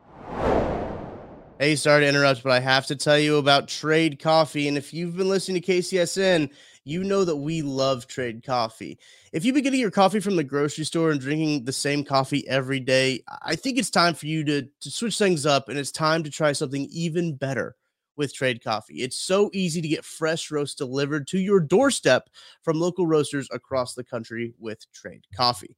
Hey, 1.60 1.76
sorry 1.76 2.04
to 2.04 2.08
interrupt, 2.08 2.42
but 2.42 2.52
I 2.52 2.60
have 2.60 2.86
to 2.86 2.96
tell 2.96 3.18
you 3.18 3.36
about 3.36 3.68
Trade 3.68 4.18
Coffee. 4.18 4.66
And 4.66 4.78
if 4.78 4.94
you've 4.94 5.14
been 5.14 5.28
listening 5.28 5.60
to 5.60 5.72
KCSN, 5.72 6.48
you 6.86 7.04
know 7.04 7.22
that 7.22 7.36
we 7.36 7.60
love 7.60 8.06
Trade 8.06 8.42
Coffee. 8.42 8.98
If 9.34 9.44
you've 9.44 9.54
been 9.54 9.64
getting 9.64 9.78
your 9.78 9.90
coffee 9.90 10.20
from 10.20 10.36
the 10.36 10.42
grocery 10.42 10.86
store 10.86 11.10
and 11.10 11.20
drinking 11.20 11.64
the 11.64 11.72
same 11.72 12.02
coffee 12.02 12.48
every 12.48 12.80
day, 12.80 13.22
I 13.42 13.56
think 13.56 13.76
it's 13.76 13.90
time 13.90 14.14
for 14.14 14.24
you 14.24 14.42
to, 14.44 14.68
to 14.80 14.90
switch 14.90 15.18
things 15.18 15.44
up 15.44 15.68
and 15.68 15.78
it's 15.78 15.92
time 15.92 16.22
to 16.22 16.30
try 16.30 16.52
something 16.52 16.88
even 16.90 17.36
better 17.36 17.76
with 18.16 18.34
Trade 18.34 18.64
Coffee. 18.64 19.02
It's 19.02 19.18
so 19.20 19.50
easy 19.52 19.82
to 19.82 19.88
get 19.88 20.02
fresh 20.02 20.50
roast 20.50 20.78
delivered 20.78 21.26
to 21.26 21.38
your 21.38 21.60
doorstep 21.60 22.30
from 22.62 22.80
local 22.80 23.06
roasters 23.06 23.50
across 23.52 23.92
the 23.92 24.04
country 24.04 24.54
with 24.58 24.90
Trade 24.94 25.26
Coffee. 25.36 25.76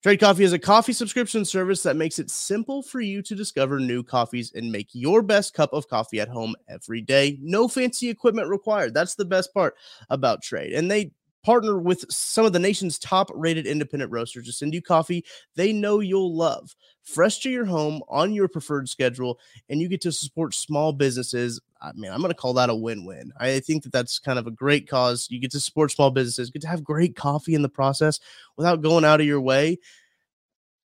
Trade 0.00 0.20
Coffee 0.20 0.44
is 0.44 0.52
a 0.52 0.60
coffee 0.60 0.92
subscription 0.92 1.44
service 1.44 1.82
that 1.82 1.96
makes 1.96 2.20
it 2.20 2.30
simple 2.30 2.84
for 2.84 3.00
you 3.00 3.20
to 3.20 3.34
discover 3.34 3.80
new 3.80 4.04
coffees 4.04 4.52
and 4.54 4.70
make 4.70 4.88
your 4.92 5.22
best 5.22 5.54
cup 5.54 5.72
of 5.72 5.88
coffee 5.88 6.20
at 6.20 6.28
home 6.28 6.54
every 6.68 7.00
day. 7.00 7.36
No 7.42 7.66
fancy 7.66 8.08
equipment 8.08 8.48
required. 8.48 8.94
That's 8.94 9.16
the 9.16 9.24
best 9.24 9.52
part 9.52 9.74
about 10.08 10.40
Trade. 10.40 10.74
And 10.74 10.88
they 10.88 11.10
partner 11.44 11.78
with 11.78 12.04
some 12.10 12.44
of 12.44 12.52
the 12.52 12.58
nation's 12.58 12.98
top 12.98 13.30
rated 13.34 13.66
independent 13.66 14.10
roasters 14.10 14.46
to 14.46 14.52
send 14.52 14.74
you 14.74 14.82
coffee 14.82 15.24
they 15.54 15.72
know 15.72 16.00
you'll 16.00 16.34
love, 16.34 16.74
fresh 17.02 17.38
to 17.40 17.50
your 17.50 17.64
home 17.64 18.02
on 18.08 18.32
your 18.32 18.48
preferred 18.48 18.88
schedule, 18.88 19.38
and 19.68 19.80
you 19.80 19.88
get 19.88 20.00
to 20.02 20.12
support 20.12 20.54
small 20.54 20.92
businesses. 20.92 21.60
I 21.80 21.92
mean, 21.92 22.10
I'm 22.10 22.20
going 22.20 22.30
to 22.30 22.38
call 22.38 22.54
that 22.54 22.70
a 22.70 22.74
win 22.74 23.04
win. 23.04 23.32
I 23.38 23.60
think 23.60 23.84
that 23.84 23.92
that's 23.92 24.18
kind 24.18 24.38
of 24.38 24.46
a 24.46 24.52
great 24.52 24.88
cause. 24.88 25.28
You 25.30 25.40
get 25.40 25.52
to 25.52 25.60
support 25.60 25.90
small 25.90 26.10
businesses, 26.10 26.50
get 26.50 26.62
to 26.62 26.68
have 26.68 26.82
great 26.84 27.16
coffee 27.16 27.54
in 27.54 27.62
the 27.62 27.68
process 27.68 28.20
without 28.56 28.82
going 28.82 29.04
out 29.04 29.20
of 29.20 29.26
your 29.26 29.40
way. 29.40 29.78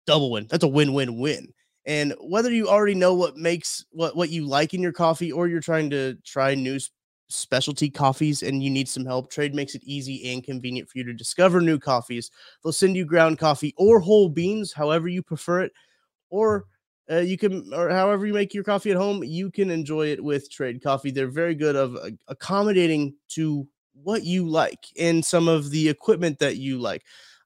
Double 0.06 0.30
win. 0.30 0.46
That's 0.48 0.64
a 0.64 0.68
win 0.68 0.92
win 0.92 1.18
win. 1.18 1.52
And 1.84 2.14
whether 2.20 2.52
you 2.52 2.68
already 2.68 2.94
know 2.94 3.14
what 3.14 3.36
makes 3.36 3.84
what 3.90 4.14
what 4.16 4.30
you 4.30 4.46
like 4.46 4.74
in 4.74 4.82
your 4.82 4.92
coffee 4.92 5.32
or 5.32 5.48
you're 5.48 5.60
trying 5.60 5.90
to 5.90 6.14
try 6.24 6.54
new 6.54 6.78
specialty 7.34 7.90
coffees 7.90 8.42
and 8.42 8.62
you 8.62 8.70
need 8.70 8.88
some 8.88 9.04
help, 9.04 9.30
Trade 9.30 9.54
makes 9.54 9.74
it 9.74 9.82
easy 9.84 10.32
and 10.32 10.44
convenient 10.44 10.88
for 10.88 10.98
you 10.98 11.04
to 11.04 11.12
discover 11.12 11.60
new 11.60 11.78
coffees. 11.78 12.30
They'll 12.62 12.72
send 12.72 12.96
you 12.96 13.04
ground 13.04 13.38
coffee 13.38 13.74
or 13.76 14.00
whole 14.00 14.28
beans, 14.28 14.72
however 14.72 15.08
you 15.08 15.22
prefer 15.22 15.62
it, 15.62 15.72
or 16.30 16.66
uh, 17.10 17.18
you 17.18 17.36
can, 17.36 17.72
or 17.74 17.90
however 17.90 18.26
you 18.26 18.32
make 18.32 18.54
your 18.54 18.64
coffee 18.64 18.90
at 18.90 18.96
home, 18.96 19.24
you 19.24 19.50
can 19.50 19.70
enjoy 19.70 20.06
it 20.08 20.22
with 20.22 20.50
Trade 20.50 20.82
Coffee. 20.82 21.10
They're 21.10 21.26
very 21.26 21.54
good 21.54 21.76
of 21.76 21.96
uh, 21.96 22.10
accommodating 22.28 23.14
to 23.30 23.66
what 24.02 24.24
you 24.24 24.48
like 24.48 24.86
and 24.98 25.24
some 25.24 25.48
of 25.48 25.70
the 25.70 25.88
equipment 25.88 26.38
that 26.38 26.56
you 26.56 26.78
like. 26.78 27.04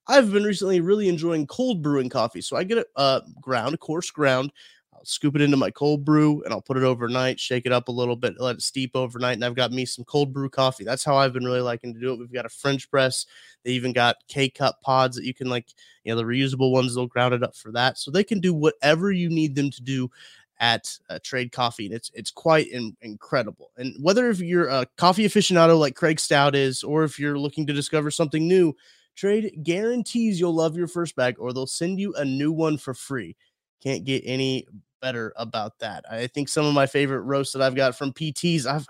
I've 0.09 0.31
been 0.31 0.44
recently 0.44 0.81
really 0.81 1.09
enjoying 1.09 1.46
cold 1.46 1.83
brewing 1.83 2.09
coffee, 2.09 2.40
so 2.40 2.57
I 2.57 2.64
get 2.64 2.79
a 2.79 2.87
uh, 2.96 3.20
ground, 3.40 3.81
coarse 3.81 4.11
ground, 4.11 4.53
I'll 4.96 5.04
scoop 5.04 5.37
it 5.37 5.42
into 5.42 5.56
my 5.56 5.70
cold 5.70 6.04
brew 6.04 6.42
and 6.42 6.52
I'll 6.52 6.62
put 6.62 6.76
it 6.76 6.82
overnight, 6.82 7.38
shake 7.38 7.66
it 7.66 7.72
up 7.72 7.88
a 7.88 7.92
little 7.92 8.16
bit, 8.16 8.40
let 8.40 8.56
it 8.56 8.62
steep 8.62 8.92
overnight. 8.94 9.35
And 9.35 9.44
I've 9.44 9.54
got 9.54 9.72
me 9.72 9.85
some 9.85 10.04
cold 10.04 10.32
brew 10.32 10.48
coffee. 10.48 10.85
That's 10.85 11.04
how 11.04 11.16
I've 11.16 11.32
been 11.32 11.44
really 11.44 11.61
liking 11.61 11.92
to 11.94 12.00
do 12.00 12.12
it. 12.12 12.18
We've 12.18 12.32
got 12.32 12.46
a 12.46 12.50
French 12.50 12.90
press. 12.90 13.26
They 13.64 13.72
even 13.72 13.92
got 13.92 14.16
K 14.28 14.48
cup 14.48 14.80
pods 14.80 15.16
that 15.16 15.24
you 15.24 15.35
can, 15.35 15.48
like, 15.48 15.68
you 16.04 16.12
know, 16.12 16.16
the 16.16 16.24
reusable 16.24 16.72
ones, 16.72 16.94
they'll 16.94 17.06
ground 17.06 17.35
it 17.35 17.42
up 17.42 17.54
for 17.54 17.72
that. 17.72 17.98
So 17.98 18.11
they 18.11 18.24
can 18.24 18.40
do 18.40 18.54
whatever 18.54 19.12
you 19.12 19.28
need 19.28 19.54
them 19.54 19.70
to 19.70 19.82
do 19.82 20.11
at 20.59 20.98
uh, 21.11 21.18
Trade 21.22 21.52
Coffee, 21.52 21.87
and 21.87 21.94
it's 21.94 22.11
it's 22.14 22.30
quite 22.30 22.68
in, 22.68 22.96
incredible. 23.02 23.72
And 23.76 23.94
whether 24.02 24.30
if 24.30 24.40
you're 24.40 24.68
a 24.68 24.87
coffee 24.96 25.26
aficionado 25.26 25.78
like 25.78 25.94
Craig 25.94 26.18
Stout 26.18 26.54
is, 26.54 26.82
or 26.82 27.04
if 27.04 27.18
you're 27.18 27.38
looking 27.38 27.66
to 27.66 27.74
discover 27.74 28.11
something 28.11 28.48
new, 28.48 28.74
Trade 29.16 29.61
guarantees 29.62 30.40
you'll 30.40 30.54
love 30.54 30.76
your 30.76 30.88
first 30.88 31.16
bag, 31.16 31.37
or 31.38 31.52
they'll 31.52 31.66
send 31.66 32.00
you 32.00 32.14
a 32.14 32.24
new 32.24 32.52
one 32.52 32.78
for 32.78 32.94
free. 32.94 33.37
Can't 33.82 34.04
get 34.04 34.22
any 34.24 34.66
better 35.07 35.33
about 35.37 35.79
that. 35.79 36.05
I 36.11 36.27
think 36.27 36.49
some 36.49 36.66
of 36.66 36.75
my 36.75 36.85
favorite 36.85 37.21
roasts 37.21 37.53
that 37.53 37.62
I've 37.62 37.77
got 37.77 37.97
from 37.97 38.12
PTs, 38.12 38.66
I've 38.66 38.88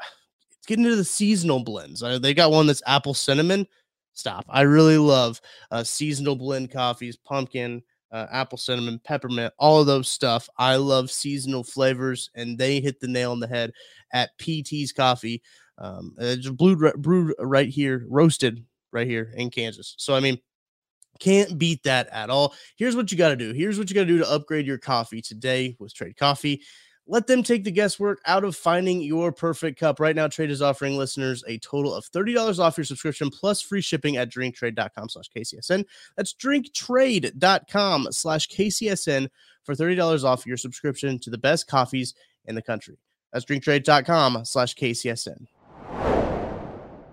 it's 0.49 0.67
getting 0.67 0.87
into 0.87 0.97
the 0.97 1.05
seasonal 1.05 1.63
blends. 1.63 2.03
Uh, 2.03 2.19
they 2.19 2.33
got 2.33 2.51
one 2.51 2.67
that's 2.67 2.83
apple 2.87 3.13
cinnamon. 3.13 3.67
Stop. 4.15 4.47
I 4.49 4.63
really 4.63 4.97
love 4.97 5.43
uh, 5.71 5.85
seasonal 5.85 6.35
blend 6.35 6.71
coffees, 6.71 7.19
pumpkin, 7.19 7.83
uh, 8.13 8.29
apple 8.31 8.57
cinnamon, 8.57 8.99
peppermint, 9.05 9.53
all 9.59 9.79
of 9.79 9.87
those 9.87 10.09
stuff. 10.09 10.49
I 10.57 10.77
love 10.77 11.11
seasonal 11.11 11.63
flavors, 11.63 12.31
and 12.35 12.57
they 12.57 12.81
hit 12.81 12.99
the 12.99 13.09
nail 13.09 13.33
on 13.33 13.41
the 13.41 13.47
head 13.47 13.73
at 14.15 14.31
PT's 14.39 14.95
Coffee. 14.95 15.43
Um, 15.77 16.15
it's 16.19 16.49
brewed, 16.49 16.95
brewed 17.03 17.35
right 17.39 17.69
here, 17.69 18.07
roasted 18.09 18.65
right 18.91 19.07
here 19.07 19.35
in 19.37 19.51
Kansas. 19.51 19.95
So 19.99 20.15
I 20.15 20.21
mean, 20.21 20.39
can't 21.19 21.59
beat 21.59 21.83
that 21.85 22.09
at 22.13 22.31
all. 22.31 22.55
Here's 22.77 22.97
what 22.97 23.11
you 23.11 23.19
got 23.19 23.31
to 23.31 23.37
do. 23.37 23.53
Here's 23.53 23.79
what 23.79 23.91
you 23.91 23.95
got 23.95 24.03
to 24.03 24.07
do 24.07 24.19
to 24.19 24.31
upgrade 24.31 24.67
your 24.67 24.79
coffee 24.79 25.23
today 25.23 25.77
with 25.79 25.95
Trade 25.95 26.17
Coffee. 26.17 26.63
Let 27.09 27.29
them 27.29 27.45
take 27.45 27.63
the 27.63 27.71
guesswork 27.71 28.21
out 28.27 28.43
of 28.43 28.57
finding 28.57 29.01
your 29.01 29.31
perfect 29.31 29.79
cup. 29.79 30.01
Right 30.01 30.17
now, 30.17 30.27
Trade 30.27 30.51
is 30.51 30.61
offering 30.61 30.97
listeners 30.97 31.45
a 31.47 31.59
total 31.59 31.95
of 31.95 32.05
$30 32.11 32.59
off 32.59 32.77
your 32.77 32.85
subscription 32.85 33.31
plus 33.31 33.63
free 33.63 33.81
shipping 33.81 34.17
at 34.17 34.29
drinktrade.com 34.29 35.09
slash 35.09 35.31
KCSN. 35.31 35.85
That's 36.17 36.35
drinktrade.com 36.35 38.09
slash 38.11 38.49
KCSN 38.49 39.29
for 39.63 39.75
$30 39.77 40.25
off 40.25 40.47
your 40.47 40.57
subscription 40.57 41.21
to 41.21 41.31
the 41.31 41.39
best 41.39 41.69
coffees 41.69 42.15
in 42.47 42.57
the 42.57 42.63
country. 42.63 42.99
That's 43.33 43.45
drinktrade.com 43.45 44.45
slash 44.45 44.75
KCSN 44.75 45.47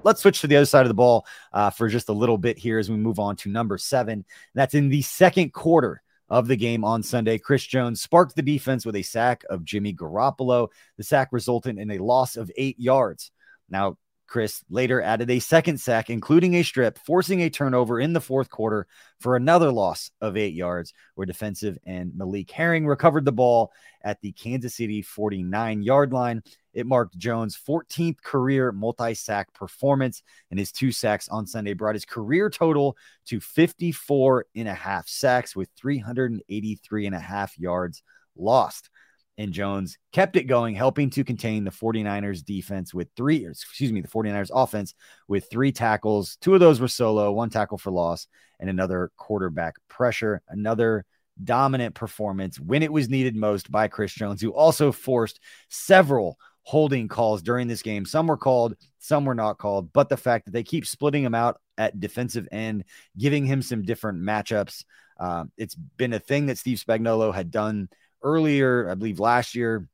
let's 0.03 0.21
switch 0.21 0.41
to 0.41 0.47
the 0.47 0.57
other 0.57 0.65
side 0.65 0.81
of 0.81 0.89
the 0.89 0.93
ball 0.93 1.25
uh, 1.51 1.69
for 1.69 1.87
just 1.87 2.09
a 2.09 2.13
little 2.13 2.37
bit 2.37 2.57
here 2.57 2.79
as 2.79 2.89
we 2.89 2.97
move 2.97 3.19
on 3.19 3.35
to 3.37 3.49
number 3.49 3.77
seven. 3.77 4.25
That's 4.53 4.73
in 4.73 4.89
the 4.89 5.01
second 5.01 5.53
quarter 5.53 6.01
of 6.29 6.47
the 6.47 6.55
game 6.55 6.83
on 6.83 7.03
Sunday. 7.03 7.37
Chris 7.37 7.65
Jones 7.65 8.01
sparked 8.01 8.35
the 8.35 8.41
defense 8.41 8.85
with 8.85 8.95
a 8.95 9.03
sack 9.03 9.43
of 9.49 9.63
Jimmy 9.63 9.93
Garoppolo. 9.93 10.69
The 10.97 11.03
sack 11.03 11.29
resulted 11.31 11.77
in 11.77 11.91
a 11.91 11.97
loss 11.99 12.37
of 12.37 12.51
eight 12.57 12.79
yards. 12.79 13.31
Now, 13.69 13.97
Chris 14.27 14.63
later 14.69 15.01
added 15.01 15.29
a 15.29 15.39
second 15.39 15.79
sack, 15.79 16.09
including 16.09 16.55
a 16.55 16.63
strip, 16.63 16.97
forcing 16.99 17.41
a 17.41 17.49
turnover 17.49 17.99
in 17.99 18.13
the 18.13 18.21
fourth 18.21 18.49
quarter 18.49 18.87
for 19.19 19.35
another 19.35 19.71
loss 19.71 20.09
of 20.21 20.37
eight 20.37 20.53
yards, 20.53 20.93
where 21.15 21.25
defensive 21.25 21.77
and 21.85 22.15
Malik 22.15 22.49
Herring 22.49 22.87
recovered 22.87 23.25
the 23.25 23.31
ball 23.31 23.71
at 24.01 24.19
the 24.21 24.31
Kansas 24.31 24.75
City 24.75 25.01
49 25.01 25.83
yard 25.83 26.13
line. 26.13 26.41
It 26.73 26.87
marked 26.87 27.17
Jones' 27.17 27.57
14th 27.67 28.21
career 28.23 28.71
multi 28.71 29.13
sack 29.13 29.53
performance, 29.53 30.23
and 30.49 30.59
his 30.59 30.71
two 30.71 30.91
sacks 30.91 31.29
on 31.29 31.45
Sunday 31.45 31.73
brought 31.73 31.95
his 31.95 32.05
career 32.05 32.49
total 32.49 32.97
to 33.27 33.39
54 33.39 34.45
and 34.55 34.67
a 34.67 34.73
half 34.73 35.07
sacks 35.07 35.55
with 35.55 35.69
383 35.77 37.05
and 37.05 37.15
a 37.15 37.19
half 37.19 37.57
yards 37.59 38.01
lost 38.35 38.89
and 39.37 39.51
Jones 39.51 39.97
kept 40.11 40.35
it 40.35 40.43
going, 40.43 40.75
helping 40.75 41.09
to 41.11 41.23
contain 41.23 41.63
the 41.63 41.71
49ers 41.71 42.43
defense 42.43 42.93
with 42.93 43.07
three, 43.15 43.45
excuse 43.45 43.91
me, 43.91 44.01
the 44.01 44.07
49ers 44.07 44.51
offense 44.53 44.93
with 45.27 45.49
three 45.49 45.71
tackles. 45.71 46.37
Two 46.41 46.53
of 46.53 46.59
those 46.59 46.79
were 46.79 46.87
solo, 46.87 47.31
one 47.31 47.49
tackle 47.49 47.77
for 47.77 47.91
loss, 47.91 48.27
and 48.59 48.69
another 48.69 49.11
quarterback 49.17 49.75
pressure. 49.89 50.41
Another 50.47 51.05
dominant 51.43 51.95
performance 51.95 52.59
when 52.59 52.83
it 52.83 52.91
was 52.91 53.09
needed 53.09 53.35
most 53.35 53.71
by 53.71 53.87
Chris 53.87 54.13
Jones, 54.13 54.41
who 54.41 54.51
also 54.51 54.91
forced 54.91 55.39
several 55.69 56.37
holding 56.63 57.07
calls 57.07 57.41
during 57.41 57.67
this 57.67 57.81
game. 57.81 58.05
Some 58.05 58.27
were 58.27 58.37
called, 58.37 58.75
some 58.99 59.25
were 59.25 59.35
not 59.35 59.57
called, 59.57 59.91
but 59.93 60.09
the 60.09 60.17
fact 60.17 60.45
that 60.45 60.51
they 60.51 60.63
keep 60.63 60.85
splitting 60.85 61.23
him 61.23 61.35
out 61.35 61.59
at 61.77 61.99
defensive 61.99 62.47
end, 62.51 62.85
giving 63.17 63.45
him 63.45 63.61
some 63.61 63.83
different 63.83 64.21
matchups. 64.21 64.85
Uh, 65.19 65.45
it's 65.57 65.75
been 65.75 66.13
a 66.13 66.19
thing 66.19 66.47
that 66.47 66.57
Steve 66.57 66.81
Spagnuolo 66.85 67.33
had 67.33 67.51
done 67.51 67.89
earlier, 68.23 68.89
I 68.89 68.95
believe 68.95 69.19
last 69.19 69.55
year, 69.55 69.87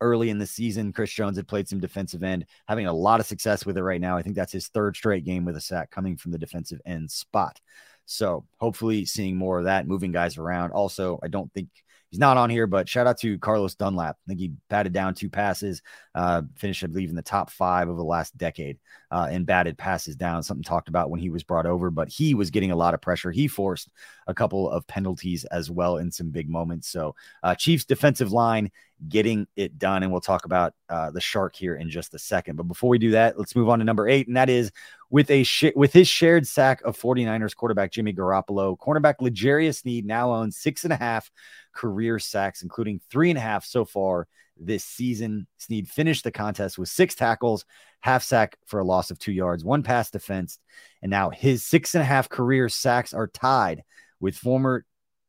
early 0.00 0.30
in 0.30 0.38
the 0.38 0.46
season, 0.46 0.92
Chris 0.92 1.12
Jones 1.12 1.36
had 1.36 1.48
played 1.48 1.68
some 1.68 1.80
defensive 1.80 2.22
end, 2.22 2.46
having 2.68 2.86
a 2.86 2.92
lot 2.92 3.20
of 3.20 3.26
success 3.26 3.66
with 3.66 3.76
it 3.76 3.82
right 3.82 4.00
now. 4.00 4.16
I 4.16 4.22
think 4.22 4.36
that's 4.36 4.52
his 4.52 4.68
third 4.68 4.96
straight 4.96 5.24
game 5.24 5.44
with 5.44 5.56
a 5.56 5.60
sack 5.60 5.90
coming 5.90 6.16
from 6.16 6.32
the 6.32 6.38
defensive 6.38 6.80
end 6.86 7.10
spot. 7.10 7.60
So 8.06 8.46
hopefully 8.58 9.04
seeing 9.04 9.36
more 9.36 9.58
of 9.58 9.64
that, 9.64 9.86
moving 9.86 10.12
guys 10.12 10.38
around. 10.38 10.70
Also, 10.70 11.18
I 11.22 11.28
don't 11.28 11.52
think 11.52 11.68
he's 12.10 12.20
not 12.20 12.36
on 12.36 12.50
here, 12.50 12.66
but 12.66 12.88
shout 12.88 13.06
out 13.06 13.18
to 13.18 13.38
Carlos 13.38 13.74
Dunlap. 13.74 14.16
I 14.16 14.24
think 14.26 14.40
he 14.40 14.52
batted 14.68 14.92
down 14.92 15.14
two 15.14 15.28
passes, 15.28 15.82
uh, 16.14 16.42
finished, 16.56 16.84
I 16.84 16.86
believe, 16.86 17.10
in 17.10 17.16
the 17.16 17.22
top 17.22 17.50
five 17.50 17.88
over 17.88 17.96
the 17.96 18.04
last 18.04 18.36
decade 18.36 18.78
uh, 19.10 19.28
and 19.30 19.46
batted 19.46 19.76
passes 19.76 20.16
down. 20.16 20.42
Something 20.42 20.64
talked 20.64 20.88
about 20.88 21.10
when 21.10 21.20
he 21.20 21.30
was 21.30 21.42
brought 21.42 21.66
over, 21.66 21.90
but 21.90 22.08
he 22.08 22.34
was 22.34 22.50
getting 22.50 22.70
a 22.70 22.76
lot 22.76 22.94
of 22.94 23.00
pressure. 23.00 23.30
He 23.30 23.48
forced 23.48 23.90
a 24.26 24.34
couple 24.34 24.70
of 24.70 24.86
penalties 24.86 25.44
as 25.46 25.70
well 25.70 25.98
in 25.98 26.10
some 26.10 26.30
big 26.30 26.48
moments. 26.48 26.88
So, 26.88 27.14
uh, 27.42 27.54
Chiefs 27.54 27.84
defensive 27.84 28.32
line 28.32 28.70
getting 29.08 29.46
it 29.56 29.78
done. 29.78 30.02
And 30.02 30.10
we'll 30.10 30.20
talk 30.20 30.44
about 30.44 30.74
uh, 30.88 31.10
the 31.10 31.20
shark 31.20 31.54
here 31.54 31.76
in 31.76 31.88
just 31.88 32.14
a 32.14 32.18
second. 32.18 32.56
But 32.56 32.64
before 32.64 32.90
we 32.90 32.98
do 32.98 33.12
that, 33.12 33.38
let's 33.38 33.54
move 33.54 33.68
on 33.68 33.78
to 33.78 33.84
number 33.84 34.08
eight, 34.08 34.26
and 34.26 34.36
that 34.36 34.50
is 34.50 34.72
with 35.10 35.30
a 35.30 35.42
sh- 35.42 35.74
with 35.74 35.92
his 35.92 36.08
shared 36.08 36.46
sack 36.46 36.82
of 36.82 36.98
49ers 36.98 37.54
quarterback 37.54 37.92
Jimmy 37.92 38.12
Garoppolo. 38.12 38.76
Cornerback 38.76 39.14
L'Jarius 39.20 39.80
Sneed 39.80 40.06
now 40.06 40.32
owns 40.32 40.56
six 40.58 40.84
and 40.84 40.92
a 40.92 40.96
half 40.96 41.30
career 41.72 42.18
sacks, 42.18 42.62
including 42.62 43.00
three 43.10 43.30
and 43.30 43.38
a 43.38 43.42
half 43.42 43.64
so 43.64 43.84
far 43.84 44.26
this 44.58 44.84
season. 44.84 45.46
Sneed 45.58 45.88
finished 45.88 46.24
the 46.24 46.32
contest 46.32 46.78
with 46.78 46.88
six 46.88 47.14
tackles, 47.14 47.64
half 48.00 48.22
sack 48.22 48.58
for 48.66 48.80
a 48.80 48.84
loss 48.84 49.10
of 49.10 49.18
two 49.18 49.32
yards, 49.32 49.64
one 49.64 49.82
pass 49.82 50.10
defense, 50.10 50.58
and 51.02 51.10
now 51.10 51.30
his 51.30 51.64
six 51.64 51.94
and 51.94 52.02
a 52.02 52.06
half 52.06 52.28
career 52.28 52.68
sacks 52.68 53.14
are 53.14 53.28
tied 53.28 53.82
with 54.20 54.36
former 54.36 54.84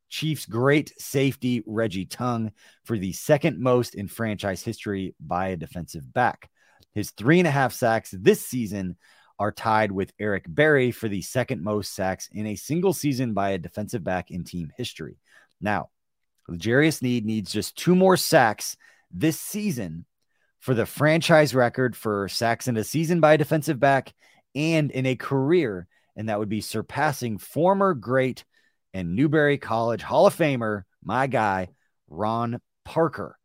Chiefs 0.10 0.48
great 0.48 0.92
safety 1.00 1.64
Reggie 1.68 2.06
Tongue 2.06 2.52
for 2.84 2.98
the 2.98 3.14
second 3.14 3.60
most 3.60 3.94
in 3.94 4.08
franchise 4.08 4.64
history 4.64 5.14
by 5.20 5.50
a 5.50 5.58
defensive 5.58 6.12
back. 6.12 6.50
His 6.96 7.12
three 7.12 7.40
and 7.40 7.48
a 7.48 7.52
half 7.52 7.74
sacks 7.74 8.10
this 8.12 8.44
season 8.44 8.98
are 9.40 9.52
tied 9.52 9.92
with 9.92 10.14
Eric 10.20 10.46
Berry 10.48 10.92
for 10.92 11.08
the 11.08 11.22
second 11.22 11.64
most 11.64 11.96
sacks 11.96 12.30
in 12.34 12.46
a 12.46 12.56
single 12.56 12.94
season 12.94 13.34
by 13.34 13.52
a 13.52 13.58
defensive 13.58 14.04
back 14.04 14.32
in 14.32 14.44
team 14.44 14.72
history. 14.78 15.18
Now, 15.62 15.90
L'Jarius 16.50 16.98
Sneed 16.98 17.26
needs 17.26 17.52
just 17.52 17.78
two 17.78 17.96
more 17.96 18.18
sacks 18.18 18.76
this 19.12 19.40
season 19.40 20.06
for 20.60 20.74
the 20.74 20.86
franchise 20.86 21.56
record 21.56 21.96
for 21.96 22.28
sacks 22.28 22.68
in 22.68 22.76
a 22.76 22.84
season 22.84 23.22
by 23.22 23.34
a 23.34 23.38
defensive 23.38 23.80
back 23.80 24.14
and 24.56 24.92
in 24.92 25.06
a 25.06 25.16
career, 25.16 25.88
and 26.18 26.28
that 26.28 26.40
would 26.40 26.50
be 26.50 26.62
surpassing 26.62 27.38
former 27.38 27.94
great 27.94 28.44
and 28.94 29.16
Newberry 29.16 29.58
College 29.58 30.02
Hall 30.02 30.28
of 30.28 30.36
Famer, 30.36 30.84
my 31.04 31.28
guy, 31.28 31.70
Ron 32.10 32.60
Parker 32.84 33.39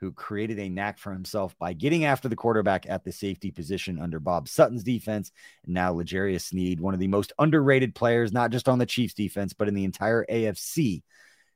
who 0.00 0.12
created 0.12 0.58
a 0.58 0.68
knack 0.68 0.98
for 0.98 1.12
himself 1.12 1.56
by 1.58 1.72
getting 1.72 2.04
after 2.04 2.28
the 2.28 2.36
quarterback 2.36 2.86
at 2.88 3.04
the 3.04 3.12
safety 3.12 3.50
position 3.50 3.98
under 3.98 4.20
Bob 4.20 4.48
Sutton's 4.48 4.84
defense. 4.84 5.32
And 5.64 5.74
now 5.74 5.92
L'Jarius 5.92 6.48
Sneed, 6.48 6.80
one 6.80 6.94
of 6.94 7.00
the 7.00 7.08
most 7.08 7.32
underrated 7.38 7.94
players, 7.94 8.32
not 8.32 8.50
just 8.50 8.68
on 8.68 8.78
the 8.78 8.86
Chiefs 8.86 9.14
defense, 9.14 9.52
but 9.52 9.68
in 9.68 9.74
the 9.74 9.84
entire 9.84 10.26
AFC, 10.30 11.02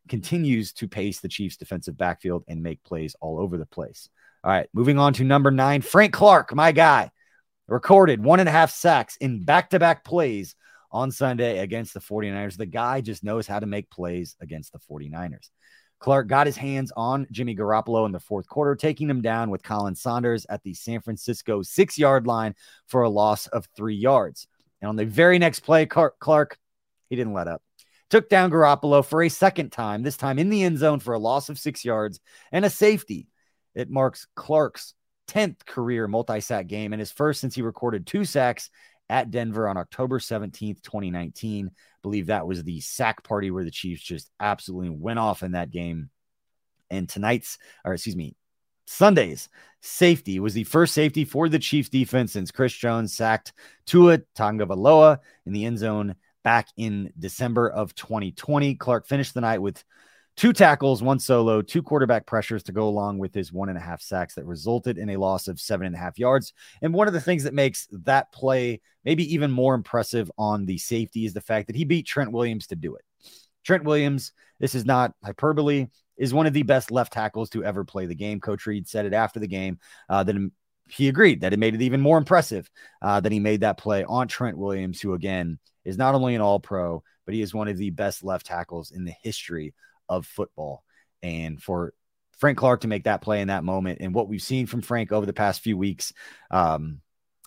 continues 0.08 0.72
to 0.74 0.88
pace 0.88 1.20
the 1.20 1.28
Chiefs 1.28 1.56
defensive 1.56 1.96
backfield 1.96 2.44
and 2.48 2.62
make 2.62 2.82
plays 2.82 3.14
all 3.20 3.38
over 3.38 3.58
the 3.58 3.66
place. 3.66 4.08
All 4.42 4.50
right, 4.50 4.68
moving 4.72 4.98
on 4.98 5.12
to 5.14 5.24
number 5.24 5.50
nine, 5.50 5.82
Frank 5.82 6.14
Clark, 6.14 6.54
my 6.54 6.72
guy, 6.72 7.10
recorded 7.68 8.24
one 8.24 8.40
and 8.40 8.48
a 8.48 8.52
half 8.52 8.70
sacks 8.70 9.16
in 9.16 9.44
back 9.44 9.70
to 9.70 9.78
back 9.78 10.02
plays 10.02 10.56
on 10.90 11.10
Sunday 11.10 11.58
against 11.58 11.94
the 11.94 12.00
49ers. 12.00 12.56
The 12.56 12.66
guy 12.66 13.00
just 13.00 13.22
knows 13.22 13.46
how 13.46 13.60
to 13.60 13.66
make 13.66 13.90
plays 13.90 14.36
against 14.40 14.72
the 14.72 14.78
49ers. 14.78 15.50
Clark 16.00 16.28
got 16.28 16.46
his 16.46 16.56
hands 16.56 16.92
on 16.96 17.26
Jimmy 17.30 17.54
Garoppolo 17.54 18.06
in 18.06 18.12
the 18.12 18.18
fourth 18.18 18.48
quarter, 18.48 18.74
taking 18.74 19.08
him 19.08 19.20
down 19.20 19.50
with 19.50 19.62
Khalen 19.62 19.96
Saunders 19.96 20.46
at 20.48 20.62
the 20.62 20.74
San 20.74 21.00
Francisco 21.00 21.62
six 21.62 21.98
yard 21.98 22.26
line 22.26 22.54
for 22.86 23.02
a 23.02 23.08
loss 23.08 23.46
of 23.48 23.68
three 23.76 23.94
yards. 23.94 24.48
And 24.80 24.88
on 24.88 24.96
the 24.96 25.04
very 25.04 25.38
next 25.38 25.60
play, 25.60 25.86
Clark, 25.86 26.58
he 27.10 27.16
didn't 27.16 27.34
let 27.34 27.48
up. 27.48 27.62
Took 28.08 28.28
down 28.28 28.50
Garoppolo 28.50 29.04
for 29.04 29.22
a 29.22 29.28
second 29.28 29.70
time, 29.70 30.02
this 30.02 30.16
time 30.16 30.38
in 30.38 30.48
the 30.48 30.64
end 30.64 30.78
zone 30.78 31.00
for 31.00 31.14
a 31.14 31.18
loss 31.18 31.48
of 31.48 31.58
six 31.58 31.84
yards 31.84 32.18
and 32.50 32.64
a 32.64 32.70
safety. 32.70 33.28
It 33.74 33.90
marks 33.90 34.26
Clark's 34.34 34.94
10th 35.28 35.64
career 35.64 36.08
multi 36.08 36.40
sack 36.40 36.66
game 36.66 36.92
and 36.92 36.98
his 36.98 37.12
first 37.12 37.40
since 37.40 37.54
he 37.54 37.62
recorded 37.62 38.06
two 38.06 38.24
sacks 38.24 38.68
at 39.10 39.30
Denver 39.30 39.68
on 39.68 39.76
October 39.76 40.20
17th, 40.20 40.80
2019. 40.82 41.66
I 41.66 41.70
believe 42.02 42.26
that 42.26 42.46
was 42.46 42.62
the 42.62 42.80
sack 42.80 43.22
party 43.24 43.50
where 43.50 43.64
the 43.64 43.70
Chiefs 43.70 44.02
just 44.02 44.30
absolutely 44.38 44.90
went 44.90 45.18
off 45.18 45.42
in 45.42 45.52
that 45.52 45.70
game. 45.70 46.08
And 46.90 47.08
tonight's, 47.08 47.58
or 47.84 47.92
excuse 47.92 48.16
me, 48.16 48.36
Sunday's 48.86 49.48
safety 49.80 50.40
was 50.40 50.54
the 50.54 50.64
first 50.64 50.94
safety 50.94 51.24
for 51.24 51.48
the 51.48 51.58
Chiefs 51.58 51.88
defense 51.88 52.32
since 52.32 52.50
Chris 52.50 52.72
Jones 52.72 53.14
sacked 53.14 53.52
Tua 53.86 54.18
Tagovailoa 54.36 55.18
in 55.44 55.52
the 55.52 55.64
end 55.64 55.78
zone 55.78 56.14
back 56.42 56.68
in 56.76 57.12
December 57.18 57.68
of 57.68 57.94
2020. 57.94 58.76
Clark 58.76 59.06
finished 59.06 59.34
the 59.34 59.40
night 59.40 59.60
with 59.60 59.84
two 60.36 60.52
tackles, 60.52 61.02
one 61.02 61.18
solo, 61.18 61.62
two 61.62 61.82
quarterback 61.82 62.26
pressures 62.26 62.62
to 62.64 62.72
go 62.72 62.88
along 62.88 63.18
with 63.18 63.34
his 63.34 63.52
one 63.52 63.68
and 63.68 63.78
a 63.78 63.80
half 63.80 64.00
sacks 64.00 64.34
that 64.34 64.46
resulted 64.46 64.98
in 64.98 65.10
a 65.10 65.16
loss 65.16 65.48
of 65.48 65.60
seven 65.60 65.86
and 65.86 65.94
a 65.94 65.98
half 65.98 66.18
yards. 66.18 66.52
And 66.82 66.94
one 66.94 67.08
of 67.08 67.14
the 67.14 67.20
things 67.20 67.44
that 67.44 67.54
makes 67.54 67.88
that 67.92 68.32
play 68.32 68.80
maybe 69.04 69.34
even 69.34 69.50
more 69.50 69.74
impressive 69.74 70.30
on 70.38 70.66
the 70.66 70.78
safety 70.78 71.26
is 71.26 71.34
the 71.34 71.40
fact 71.40 71.66
that 71.66 71.76
he 71.76 71.84
beat 71.84 72.06
Trent 72.06 72.32
Williams 72.32 72.66
to 72.68 72.76
do 72.76 72.94
it. 72.94 73.04
Trent 73.64 73.84
Williams, 73.84 74.32
this 74.58 74.74
is 74.74 74.86
not 74.86 75.12
hyperbole, 75.22 75.88
is 76.16 76.34
one 76.34 76.46
of 76.46 76.52
the 76.52 76.62
best 76.62 76.90
left 76.90 77.12
tackles 77.12 77.50
to 77.50 77.64
ever 77.64 77.84
play 77.84 78.06
the 78.06 78.14
game. 78.14 78.40
Coach 78.40 78.66
Reid 78.66 78.88
said 78.88 79.06
it 79.06 79.14
after 79.14 79.40
the 79.40 79.46
game 79.46 79.78
uh, 80.08 80.22
that 80.24 80.36
he 80.88 81.08
agreed 81.08 81.40
that 81.40 81.52
it 81.52 81.58
made 81.58 81.74
it 81.74 81.82
even 81.82 82.00
more 82.00 82.18
impressive 82.18 82.70
uh, 83.02 83.20
that 83.20 83.32
he 83.32 83.40
made 83.40 83.60
that 83.60 83.78
play 83.78 84.04
on 84.04 84.28
Trent 84.28 84.58
Williams, 84.58 85.00
who 85.00 85.14
again 85.14 85.58
is 85.84 85.96
not 85.96 86.14
only 86.14 86.34
an 86.34 86.40
all 86.40 86.60
pro, 86.60 87.02
but 87.24 87.34
he 87.34 87.42
is 87.42 87.54
one 87.54 87.68
of 87.68 87.78
the 87.78 87.90
best 87.90 88.24
left 88.24 88.46
tackles 88.46 88.90
in 88.90 89.04
the 89.04 89.14
history 89.22 89.72
of 90.10 90.26
football. 90.26 90.84
And 91.22 91.62
for 91.62 91.94
Frank 92.38 92.58
Clark 92.58 92.82
to 92.82 92.88
make 92.88 93.04
that 93.04 93.22
play 93.22 93.40
in 93.40 93.48
that 93.48 93.64
moment 93.64 93.98
and 94.00 94.14
what 94.14 94.28
we've 94.28 94.42
seen 94.42 94.66
from 94.66 94.82
Frank 94.82 95.12
over 95.12 95.24
the 95.24 95.32
past 95.32 95.60
few 95.60 95.78
weeks, 95.78 96.12
um, 96.50 97.00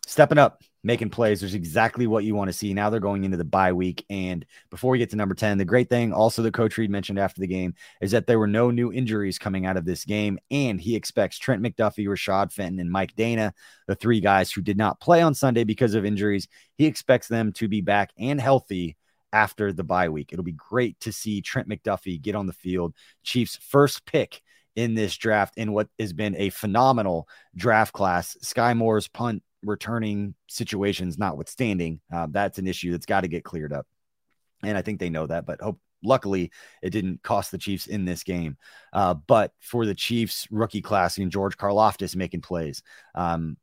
stepping 0.06 0.38
up, 0.38 0.62
making 0.84 1.10
plays. 1.10 1.40
There's 1.40 1.56
exactly 1.56 2.08
what 2.08 2.26
you 2.26 2.36
want 2.36 2.50
to 2.50 2.54
see. 2.54 2.74
Now 2.74 2.90
they're 2.90 3.00
going 3.00 3.24
into 3.24 3.38
the 3.38 3.46
bye 3.46 3.72
week. 3.72 4.06
And 4.10 4.46
before 4.70 4.92
we 4.92 5.00
get 5.00 5.10
to 5.12 5.16
number 5.16 5.34
10, 5.34 5.58
the 5.58 5.66
great 5.66 5.90
thing 5.90 6.12
also 6.14 6.42
that 6.42 6.54
Coach 6.54 6.78
Reid 6.78 6.90
mentioned 6.92 7.20
after 7.20 7.40
the 7.40 7.48
game 7.48 7.74
is 8.02 8.12
that 8.12 8.28
there 8.28 8.40
were 8.40 8.48
no 8.48 8.70
new 8.70 8.92
injuries 8.92 9.40
coming 9.40 9.66
out 9.66 9.78
of 9.78 9.86
this 9.86 10.04
game. 10.04 10.38
And 10.52 10.80
he 10.80 10.96
expects 10.96 11.40
Trent 11.40 11.64
McDuffie, 11.64 12.06
Rashad 12.06 12.52
Fenton, 12.52 12.80
and 12.80 12.92
Mike 12.92 13.16
Danna, 13.16 13.54
the 13.88 13.96
three 13.96 14.20
guys 14.20 14.52
who 14.52 14.62
did 14.62 14.78
not 14.78 15.00
play 15.00 15.22
on 15.22 15.34
Sunday 15.34 15.64
because 15.64 15.94
of 15.94 16.06
injuries, 16.06 16.48
he 16.78 16.86
expects 16.86 17.28
them 17.28 17.54
to 17.54 17.68
be 17.68 17.82
back 17.82 18.12
and 18.18 18.40
healthy 18.40 18.98
after 19.34 19.74
the 19.74 19.84
bye 19.84 20.08
week. 20.08 20.32
It'll 20.32 20.44
be 20.44 20.54
great 20.54 21.00
to 21.02 21.12
see 21.12 21.42
Trent 21.42 21.68
McDuffie 21.68 22.22
get 22.22 22.36
on 22.36 22.46
the 22.46 22.54
field, 22.54 22.94
Chiefs' 23.24 23.58
first 23.58 24.06
pick 24.06 24.42
in 24.76 24.94
this 24.94 25.18
draft 25.18 25.58
in 25.58 25.74
what 25.74 25.90
has 26.00 26.14
been 26.14 26.36
a 26.38 26.50
phenomenal 26.50 27.28
draft 27.56 27.94
class. 27.94 28.38
Skyy 28.42 28.78
Moore's 28.78 29.08
punt 29.08 29.44
returning 29.64 30.36
situations 30.48 31.18
notwithstanding, 31.18 32.00
uh, 32.14 32.28
that's 32.30 32.60
an 32.60 32.68
issue 32.68 32.92
that's 32.92 33.06
got 33.06 33.22
to 33.22 33.28
get 33.28 33.44
cleared 33.44 33.74
up. 33.74 33.88
And 34.64 34.78
I 34.78 34.82
think 34.82 35.00
they 35.00 35.10
know 35.10 35.28
that, 35.28 35.46
but 35.46 35.62
hope 35.62 35.80
luckily 36.04 36.52
it 36.82 36.92
didn't 36.92 37.24
cost 37.24 37.52
the 37.52 37.58
Chiefs 37.58 37.88
in 37.88 38.06
this 38.06 38.24
game. 38.24 38.58
Uh, 38.92 39.14
but 39.14 39.52
for 39.60 39.86
the 39.86 39.96
Chiefs 39.96 40.48
rookie 40.52 40.82
class, 40.82 41.18
and 41.18 41.32
George 41.32 41.58
Karlaftis 41.58 42.16
making 42.16 42.42
plays, 42.42 42.84
um, 43.16 43.58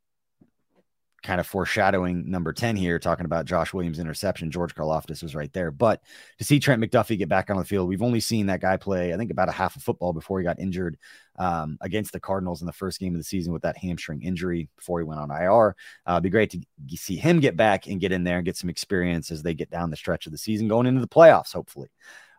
kind 1.23 1.39
of 1.39 1.45
foreshadowing 1.45 2.29
number 2.29 2.51
10 2.51 2.75
here, 2.75 2.97
talking 2.97 3.25
about 3.25 3.45
Josh 3.45 3.73
Williams' 3.73 3.99
interception. 3.99 4.49
George 4.49 4.73
Karlaftis 4.73 5.21
was 5.21 5.35
right 5.35 5.51
there. 5.53 5.69
But 5.69 6.01
to 6.39 6.43
see 6.43 6.59
Trent 6.59 6.81
McDuffie 6.81 7.17
get 7.17 7.29
back 7.29 7.49
on 7.49 7.57
the 7.57 7.63
field, 7.63 7.87
we've 7.87 8.01
only 8.01 8.19
seen 8.19 8.47
that 8.47 8.61
guy 8.61 8.77
play, 8.77 9.13
I 9.13 9.17
think, 9.17 9.31
about 9.31 9.49
a 9.49 9.53
half 9.53 9.75
of 9.75 9.83
football 9.83 10.13
before 10.13 10.39
he 10.39 10.45
got 10.45 10.59
injured 10.59 10.97
um, 11.37 11.77
against 11.81 12.11
the 12.11 12.19
Cardinals 12.19 12.61
in 12.61 12.67
the 12.67 12.73
first 12.73 12.99
game 12.99 13.13
of 13.13 13.19
the 13.19 13.23
season 13.23 13.53
with 13.53 13.61
that 13.61 13.77
hamstring 13.77 14.21
injury 14.23 14.69
before 14.75 14.99
he 14.99 15.05
went 15.05 15.19
on 15.19 15.31
IR. 15.31 15.75
Uh, 16.07 16.13
it'd 16.13 16.23
be 16.23 16.29
great 16.29 16.51
to 16.51 16.61
see 16.95 17.15
him 17.15 17.39
get 17.39 17.55
back 17.55 17.87
and 17.87 18.01
get 18.01 18.11
in 18.11 18.23
there 18.23 18.37
and 18.37 18.45
get 18.45 18.57
some 18.57 18.69
experience 18.69 19.31
as 19.31 19.43
they 19.43 19.53
get 19.53 19.69
down 19.69 19.91
the 19.91 19.97
stretch 19.97 20.25
of 20.25 20.31
the 20.31 20.37
season 20.37 20.67
going 20.67 20.87
into 20.87 21.01
the 21.01 21.07
playoffs, 21.07 21.53
hopefully. 21.53 21.89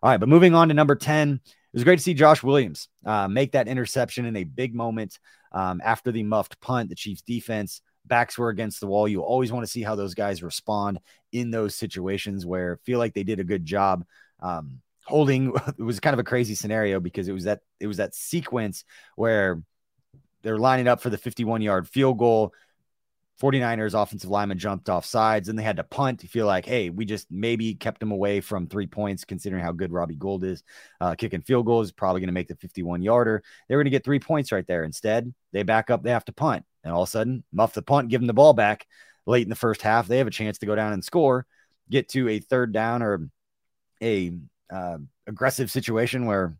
All 0.02 0.10
right, 0.10 0.18
but 0.18 0.28
moving 0.28 0.54
on 0.54 0.68
to 0.68 0.74
number 0.74 0.96
10, 0.96 1.40
it 1.44 1.76
was 1.76 1.84
great 1.84 1.96
to 1.96 2.02
see 2.02 2.14
Josh 2.14 2.42
Williams 2.42 2.88
uh, 3.06 3.28
make 3.28 3.52
that 3.52 3.68
interception 3.68 4.26
in 4.26 4.36
a 4.36 4.44
big 4.44 4.74
moment 4.74 5.18
um, 5.52 5.80
after 5.84 6.10
the 6.10 6.22
muffed 6.22 6.60
punt. 6.60 6.88
The 6.88 6.94
Chiefs 6.94 7.22
defense 7.22 7.80
backs 8.04 8.36
were 8.38 8.48
against 8.48 8.80
the 8.80 8.86
wall. 8.86 9.08
You 9.08 9.22
always 9.22 9.52
want 9.52 9.64
to 9.64 9.70
see 9.70 9.82
how 9.82 9.94
those 9.94 10.14
guys 10.14 10.42
respond 10.42 11.00
in 11.32 11.50
those 11.50 11.74
situations 11.74 12.44
where 12.44 12.78
feel 12.84 12.98
like 12.98 13.14
they 13.14 13.24
did 13.24 13.40
a 13.40 13.44
good 13.44 13.64
job. 13.64 14.04
Um, 14.40 14.80
holding 15.04 15.54
it 15.78 15.82
was 15.82 16.00
kind 16.00 16.14
of 16.14 16.20
a 16.20 16.24
crazy 16.24 16.54
scenario 16.54 17.00
because 17.00 17.28
it 17.28 17.32
was 17.32 17.44
that 17.44 17.60
it 17.80 17.86
was 17.86 17.96
that 17.98 18.14
sequence 18.14 18.84
where 19.16 19.62
they're 20.42 20.58
lining 20.58 20.88
up 20.88 21.00
for 21.00 21.10
the 21.10 21.18
51 21.18 21.62
yard 21.62 21.88
field 21.88 22.18
goal 22.18 22.52
49ers 23.40 24.00
offensive 24.00 24.30
lineman 24.30 24.58
jumped 24.58 24.88
off 24.88 25.04
sides 25.04 25.48
and 25.48 25.58
they 25.58 25.62
had 25.64 25.76
to 25.76 25.84
punt 25.84 26.20
to 26.20 26.28
feel 26.28 26.46
like, 26.46 26.64
hey, 26.64 26.90
we 26.90 27.04
just 27.04 27.26
maybe 27.30 27.74
kept 27.74 27.98
them 27.98 28.12
away 28.12 28.40
from 28.40 28.68
three 28.68 28.86
points, 28.86 29.24
considering 29.24 29.64
how 29.64 29.72
good 29.72 29.92
Robbie 29.92 30.14
Gould 30.14 30.44
is. 30.44 30.62
Uh, 31.00 31.14
kicking 31.16 31.40
field 31.40 31.66
goals 31.66 31.90
probably 31.90 32.20
going 32.20 32.28
to 32.28 32.34
make 32.34 32.46
the 32.46 32.56
51 32.56 33.02
yarder. 33.02 33.42
They 33.68 33.74
were 33.74 33.82
going 33.82 33.90
to 33.90 33.96
get 33.96 34.04
three 34.04 34.20
points 34.20 34.52
right 34.52 34.66
there. 34.66 34.84
Instead, 34.84 35.34
they 35.52 35.64
back 35.64 35.90
up, 35.90 36.04
they 36.04 36.10
have 36.10 36.24
to 36.26 36.32
punt. 36.32 36.64
And 36.84 36.92
all 36.92 37.02
of 37.02 37.08
a 37.08 37.10
sudden, 37.10 37.44
muff 37.52 37.74
the 37.74 37.82
punt, 37.82 38.08
give 38.08 38.20
them 38.20 38.26
the 38.26 38.32
ball 38.32 38.52
back 38.52 38.86
late 39.26 39.44
in 39.44 39.50
the 39.50 39.56
first 39.56 39.82
half. 39.82 40.06
They 40.06 40.18
have 40.18 40.26
a 40.26 40.32
chance 40.32 40.58
to 40.58 40.66
go 40.66 40.74
down 40.74 40.92
and 40.92 41.04
score, 41.04 41.46
get 41.90 42.08
to 42.10 42.28
a 42.28 42.40
third 42.40 42.72
down 42.72 43.02
or 43.02 43.28
a 44.02 44.32
uh, 44.72 44.98
aggressive 45.26 45.70
situation 45.70 46.26
where 46.26 46.56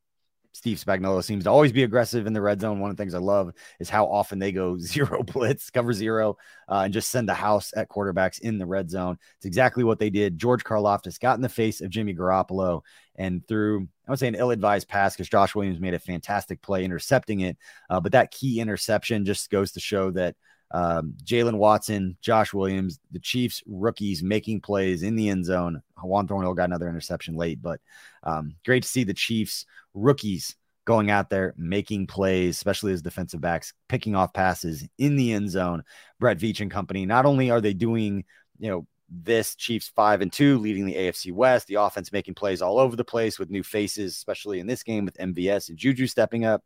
Steve 0.53 0.77
Spagnuolo 0.79 1.25
seems 1.25 1.45
to 1.45 1.51
always 1.51 1.73
be 1.73 1.83
aggressive 1.83 2.27
in 2.27 2.35
the 2.35 2.41
red 2.41 2.61
zone. 2.61 2.79
One 2.79 2.91
of 2.91 2.97
the 2.97 3.03
things 3.03 3.15
I 3.15 3.19
love 3.19 3.53
is 3.81 3.89
how 3.89 4.07
often 4.07 4.39
they 4.39 4.53
go 4.53 4.79
zero 4.79 5.23
blitz, 5.23 5.71
cover 5.71 5.93
zero, 5.93 6.37
uh, 6.69 6.83
and 6.85 6.93
just 6.93 7.11
send 7.11 7.29
the 7.29 7.35
house 7.35 7.73
at 7.77 7.89
quarterbacks 7.89 8.41
in 8.41 8.59
the 8.59 8.67
red 8.67 8.91
zone. 8.91 9.17
It's 9.37 9.47
exactly 9.47 9.83
what 9.83 9.99
they 9.99 10.11
did. 10.11 10.39
George 10.39 10.63
Karlaftis 10.63 11.19
got 11.19 11.37
in 11.37 11.43
the 11.43 11.49
face 11.49 11.81
of 11.81 11.91
Jimmy 11.91 12.15
Garoppolo 12.15 12.83
and 13.17 13.47
threw, 13.47 13.89
I 14.07 14.11
would 14.11 14.19
say, 14.19 14.29
an 14.29 14.35
ill 14.35 14.51
advised 14.51 14.89
pass 14.89 15.15
because 15.15 15.29
Josh 15.29 15.55
Williams 15.55 15.81
made 15.81 15.95
a 15.95 15.99
fantastic 15.99 16.61
play 16.63 16.85
intercepting 16.85 17.41
it. 17.41 17.57
Uh, 17.89 18.01
but 18.01 18.13
that 18.13 18.31
key 18.31 18.61
interception 18.61 19.25
just 19.25 19.51
goes 19.51 19.73
to 19.73 19.81
show 19.81 20.11
that 20.13 20.37
Um, 20.73 21.15
Jaylen 21.23 21.59
Watson, 21.59 22.17
Josh 22.21 22.55
Williams, 22.55 22.99
the 23.11 23.19
Chiefs 23.19 23.63
rookies 23.67 24.23
making 24.23 24.63
plays 24.63 25.03
in 25.03 25.17
the 25.17 25.29
end 25.29 25.45
zone. 25.45 25.83
Juan 26.03 26.27
Thornhill 26.27 26.55
got 26.55 26.65
another 26.65 26.89
interception 26.89 27.37
late, 27.37 27.61
but 27.61 27.81
um, 28.23 28.55
great 28.65 28.83
to 28.83 28.89
see 28.89 29.05
the 29.05 29.15
Chiefs 29.15 29.67
rookies 29.95 30.57
going 30.85 31.11
out 31.11 31.31
there 31.31 31.55
making 31.57 32.07
plays, 32.07 32.57
especially 32.57 32.93
as 32.93 33.03
defensive 33.03 33.41
backs, 33.41 33.73
picking 33.89 34.17
off 34.17 34.33
passes 34.33 34.89
in 34.99 35.17
the 35.17 35.33
end 35.33 35.51
zone. 35.51 35.85
Brett 36.19 36.39
Veach 36.39 36.61
and 36.61 36.71
company. 36.71 37.07
Not 37.07 37.27
only 37.27 37.51
are 37.51 37.61
they 37.61 37.75
doing, 37.75 38.25
you 38.59 38.71
know, 38.71 38.87
this 39.13 39.55
Chiefs 39.55 39.93
five 39.95 40.23
and 40.23 40.33
two, 40.33 40.59
leading 40.59 40.87
the 40.87 40.95
AFC 40.95 41.33
West. 41.33 41.67
The 41.67 41.75
offense 41.75 42.13
making 42.13 42.35
plays 42.35 42.63
all 42.63 42.79
over 42.79 42.97
the 42.97 43.05
place 43.05 43.39
with 43.39 43.51
new 43.51 43.63
faces, 43.63 44.13
especially 44.17 44.59
in 44.59 44.67
this 44.67 44.83
game 44.83 45.05
with 45.05 45.19
MVS 45.19 45.69
and 45.69 45.79
Juju 45.79 46.07
stepping 46.07 46.45
up. 46.45 46.65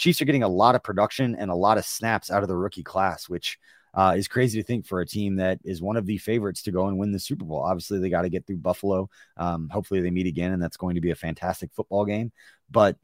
Chiefs 0.00 0.22
are 0.22 0.24
getting 0.24 0.42
a 0.42 0.48
lot 0.48 0.74
of 0.74 0.82
production 0.82 1.36
and 1.36 1.50
a 1.50 1.54
lot 1.54 1.76
of 1.76 1.84
snaps 1.84 2.30
out 2.30 2.42
of 2.42 2.48
the 2.48 2.56
rookie 2.56 2.82
class, 2.82 3.28
which 3.28 3.58
uh, 3.92 4.14
is 4.16 4.28
crazy 4.28 4.58
to 4.58 4.66
think 4.66 4.86
for 4.86 5.00
a 5.00 5.06
team 5.06 5.36
that 5.36 5.58
is 5.62 5.82
one 5.82 5.98
of 5.98 6.06
the 6.06 6.16
favorites 6.16 6.62
to 6.62 6.72
go 6.72 6.86
and 6.86 6.98
win 6.98 7.12
the 7.12 7.18
Super 7.18 7.44
Bowl. 7.44 7.60
Obviously, 7.60 7.98
they 7.98 8.08
got 8.08 8.22
to 8.22 8.30
get 8.30 8.46
through 8.46 8.56
Buffalo. 8.56 9.10
Um, 9.36 9.68
hopefully, 9.68 10.00
they 10.00 10.10
meet 10.10 10.26
again, 10.26 10.52
and 10.52 10.62
that's 10.62 10.78
going 10.78 10.94
to 10.94 11.02
be 11.02 11.10
a 11.10 11.14
fantastic 11.14 11.70
football 11.74 12.06
game. 12.06 12.32
But 12.70 12.96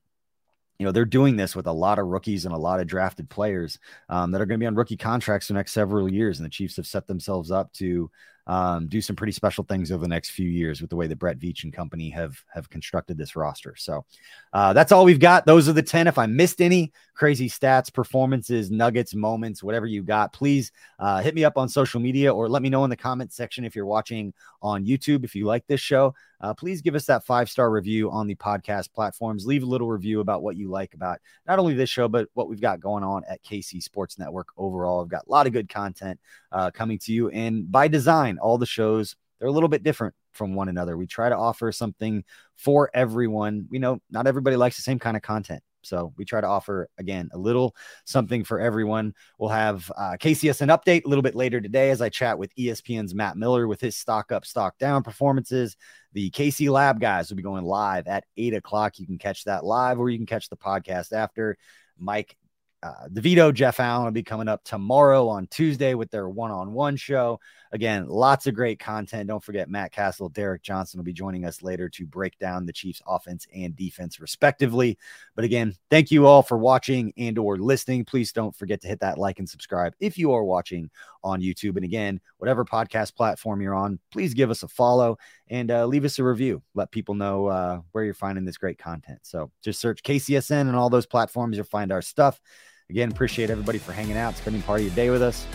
you 0.79 0.85
know 0.87 0.93
they're 0.93 1.05
doing 1.05 1.37
this 1.37 1.57
with 1.57 1.67
a 1.67 1.73
lot 1.73 1.99
of 1.99 2.07
rookies 2.07 2.45
and 2.45 2.55
a 2.55 2.59
lot 2.59 2.81
of 2.81 2.87
drafted 2.87 3.29
players 3.29 3.79
um, 4.09 4.31
that 4.31 4.41
are 4.41 4.47
going 4.47 4.59
to 4.59 4.63
be 4.63 4.67
on 4.67 4.75
rookie 4.75 4.97
contracts 4.97 5.49
the 5.49 5.55
next 5.55 5.73
several 5.73 6.11
years 6.11 6.39
and 6.39 6.45
the 6.45 6.51
chiefs 6.51 6.77
have 6.77 6.87
set 6.87 7.07
themselves 7.07 7.51
up 7.51 7.73
to 7.73 8.11
um, 8.47 8.87
do 8.87 9.01
some 9.01 9.17
pretty 9.17 9.33
special 9.33 9.65
things 9.65 9.91
over 9.91 10.03
the 10.03 10.09
next 10.09 10.31
few 10.31 10.49
years 10.49 10.81
with 10.81 10.91
the 10.91 10.97
way 10.97 11.07
that 11.07 11.19
Brett 11.19 11.39
Veach 11.39 11.65
and 11.65 11.73
company 11.73 12.11
have 12.11 12.43
have 12.53 12.71
constructed 12.71 13.19
this 13.19 13.35
roster. 13.35 13.75
So 13.77 14.05
uh, 14.53 14.73
that's 14.73 14.93
all 14.93 15.05
we've 15.05 15.21
got. 15.21 15.47
Those 15.47 15.69
are 15.69 15.73
the 15.73 15.83
ten. 15.83 16.07
If 16.07 16.19
I 16.19 16.27
missed 16.27 16.61
any 16.61 16.93
crazy 17.15 17.49
stats, 17.49 17.93
performances, 17.93 18.71
nuggets, 18.71 19.15
moments, 19.15 19.63
whatever 19.63 19.87
you 19.87 20.03
got, 20.03 20.33
please 20.33 20.71
uh, 20.99 21.21
hit 21.21 21.35
me 21.35 21.45
up 21.45 21.57
on 21.57 21.69
social 21.69 21.99
media 21.99 22.33
or 22.33 22.49
let 22.49 22.63
me 22.63 22.69
know 22.69 22.85
in 22.85 22.91
the 22.91 22.97
comment 22.97 23.33
section 23.33 23.65
if 23.65 23.75
you're 23.75 23.87
watching 23.87 24.33
on 24.63 24.85
YouTube. 24.85 25.25
If 25.25 25.35
you 25.35 25.47
like 25.47 25.67
this 25.67 25.81
show, 25.81 26.15
uh, 26.41 26.53
please 26.53 26.83
give 26.83 26.95
us 26.95 27.07
that 27.07 27.25
five 27.25 27.49
star 27.49 27.71
review 27.71 28.11
on 28.11 28.27
the 28.27 28.35
podcast 28.35 28.93
platforms. 28.93 29.47
Leave 29.47 29.63
a 29.63 29.67
little 29.67 29.89
review 29.89 30.21
about 30.21 30.43
what 30.43 30.57
you 30.57 30.69
like 30.69 30.95
about 30.95 31.19
not 31.47 31.59
only 31.59 31.75
this 31.75 31.91
show, 31.91 32.09
but 32.09 32.29
what 32.35 32.49
we've 32.49 32.61
got 32.61 32.81
going 32.81 33.03
on 33.03 33.25
at 33.29 33.43
KC 33.43 33.83
Sports 33.83 34.19
Network 34.19 34.49
overall. 34.57 35.03
I've 35.03 35.09
got 35.09 35.27
a 35.27 35.31
lot 35.31 35.47
of 35.47 35.53
good 35.53 35.69
content 35.69 36.21
uh, 36.53 36.71
coming 36.71 36.99
to 37.01 37.13
you. 37.13 37.31
And 37.31 37.71
by 37.71 37.89
design, 37.89 38.36
all 38.39 38.59
the 38.59 38.67
shows, 38.67 39.17
they're 39.39 39.49
a 39.49 39.53
little 39.53 39.69
bit 39.69 39.83
different 39.83 40.15
from 40.33 40.55
one 40.55 40.69
another. 40.69 40.97
We 40.97 41.07
try 41.07 41.29
to 41.29 41.37
offer 41.37 41.73
something 41.73 42.25
for 42.57 42.91
everyone. 42.95 43.67
We 43.71 43.79
know 43.79 44.01
not 44.11 44.27
everybody 44.27 44.57
likes 44.57 44.77
the 44.77 44.83
same 44.83 44.99
kind 44.99 45.17
of 45.17 45.23
content. 45.23 45.63
So 45.87 46.13
we 46.17 46.25
try 46.25 46.41
to 46.41 46.47
offer 46.47 46.89
again 46.99 47.31
a 47.33 47.39
little 47.39 47.77
something 48.05 48.45
for 48.45 48.61
everyone. 48.61 49.15
We'll 49.39 49.51
have 49.51 49.91
uh, 49.97 50.17
KCSN 50.19 50.77
update 50.77 51.05
a 51.05 51.09
little 51.09 51.23
bit 51.23 51.37
later 51.37 51.61
today 51.61 51.91
as 51.91 52.03
I 52.03 52.09
chat 52.09 52.39
with 52.39 52.55
ESPN's 52.57 53.15
Matt 53.15 53.37
Miller 53.37 53.69
with 53.69 53.81
his 53.81 53.97
stock 53.97 54.33
up, 54.33 54.45
stock 54.45 54.77
down 54.79 55.05
performances. 55.05 55.77
The 56.13 56.31
KC 56.31 56.71
Lab 56.71 57.01
guys 57.01 57.29
will 57.29 57.37
be 57.37 57.43
going 57.43 57.65
live 57.65 58.09
at 58.09 58.25
eight 58.37 58.55
o'clock. 58.55 58.99
You 58.99 59.07
can 59.07 59.19
catch 59.19 59.45
that 59.45 59.65
live, 59.65 60.01
or 60.01 60.11
you 60.11 60.19
can 60.19 60.27
catch 60.27 60.49
the 60.49 60.57
podcast 60.57 61.13
after. 61.13 61.57
Mike 61.99 62.37
uh, 62.83 63.09
DeVito, 63.09 63.53
Jeff 63.53 63.81
Allen 63.81 64.05
will 64.05 64.13
be 64.13 64.23
coming 64.23 64.49
up 64.49 64.63
tomorrow 64.63 65.29
on 65.29 65.47
Tuesday 65.49 65.95
with 65.95 66.11
their 66.11 66.29
one 66.29 66.51
on 66.51 66.73
one 66.73 66.97
show. 66.97 67.41
Again, 67.73 68.07
lots 68.09 68.47
of 68.47 68.55
great 68.55 68.79
content. 68.79 69.29
Don't 69.29 69.43
forget 69.43 69.69
Matt 69.69 69.93
Castle, 69.93 70.29
Derek 70.29 70.63
Johnson 70.63 70.99
will 70.99 71.05
be 71.05 71.13
joining 71.13 71.45
us 71.45 71.63
later 71.63 71.89
to 71.91 72.07
break 72.07 72.39
down 72.39 72.65
the 72.65 72.73
Chiefs 72.73 73.03
offense 73.07 73.47
and 73.55 73.75
defense 73.75 74.21
respectively. 74.21 74.99
But 75.35 75.45
again, 75.45 75.75
thank 75.91 76.11
you 76.11 76.27
all 76.27 76.43
for 76.43 76.59
watching 76.59 77.13
and 77.17 77.39
or 77.39 77.59
listening. 77.59 78.05
Please 78.05 78.33
don't 78.33 78.55
forget 78.55 78.81
to 78.83 78.89
hit 78.89 79.01
that 79.01 79.19
like 79.19 79.39
and 79.39 79.49
subscribe 79.49 79.95
if 79.99 80.17
you 80.17 80.33
are 80.33 80.45
watching 80.45 80.91
on 81.25 81.41
YouTube. 81.41 81.77
And 81.77 81.85
again, 81.85 82.21
whatever 82.39 82.65
podcast 82.65 83.17
platform 83.17 83.61
you're 83.61 83.75
on, 83.75 83.99
please 84.13 84.33
give 84.33 84.51
us 84.51 84.63
a 84.63 84.69
follow 84.69 85.19
and 85.49 85.71
uh, 85.71 85.87
leave 85.87 86.05
us 86.05 86.19
a 86.19 86.25
review. 86.25 86.63
Let 86.75 86.93
people 86.93 87.15
know 87.15 87.47
uh, 87.47 87.81
where 87.93 88.05
you're 88.05 88.15
finding 88.15 88.45
this 88.45 88.59
great 88.59 88.79
content. 88.79 89.21
So 89.23 89.51
just 89.63 89.81
search 89.81 90.03
KCSN 90.03 90.63
and 90.63 90.77
all 90.77 90.91
those 90.91 91.07
platforms. 91.07 91.57
You'll 91.57 91.67
find 91.67 91.91
our 91.91 92.03
stuff. 92.03 92.41
Again, 92.91 93.11
appreciate 93.11 93.51
everybody 93.51 93.79
for 93.79 93.93
hanging 93.93 94.17
out, 94.17 94.37
spending 94.37 94.63
part 94.63 94.81
of 94.81 94.87
your 94.87 94.95
day 94.95 95.11
with 95.11 95.23
us. 95.23 95.47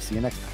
See 0.00 0.16
you 0.16 0.20
next 0.20 0.40
time. 0.40 0.49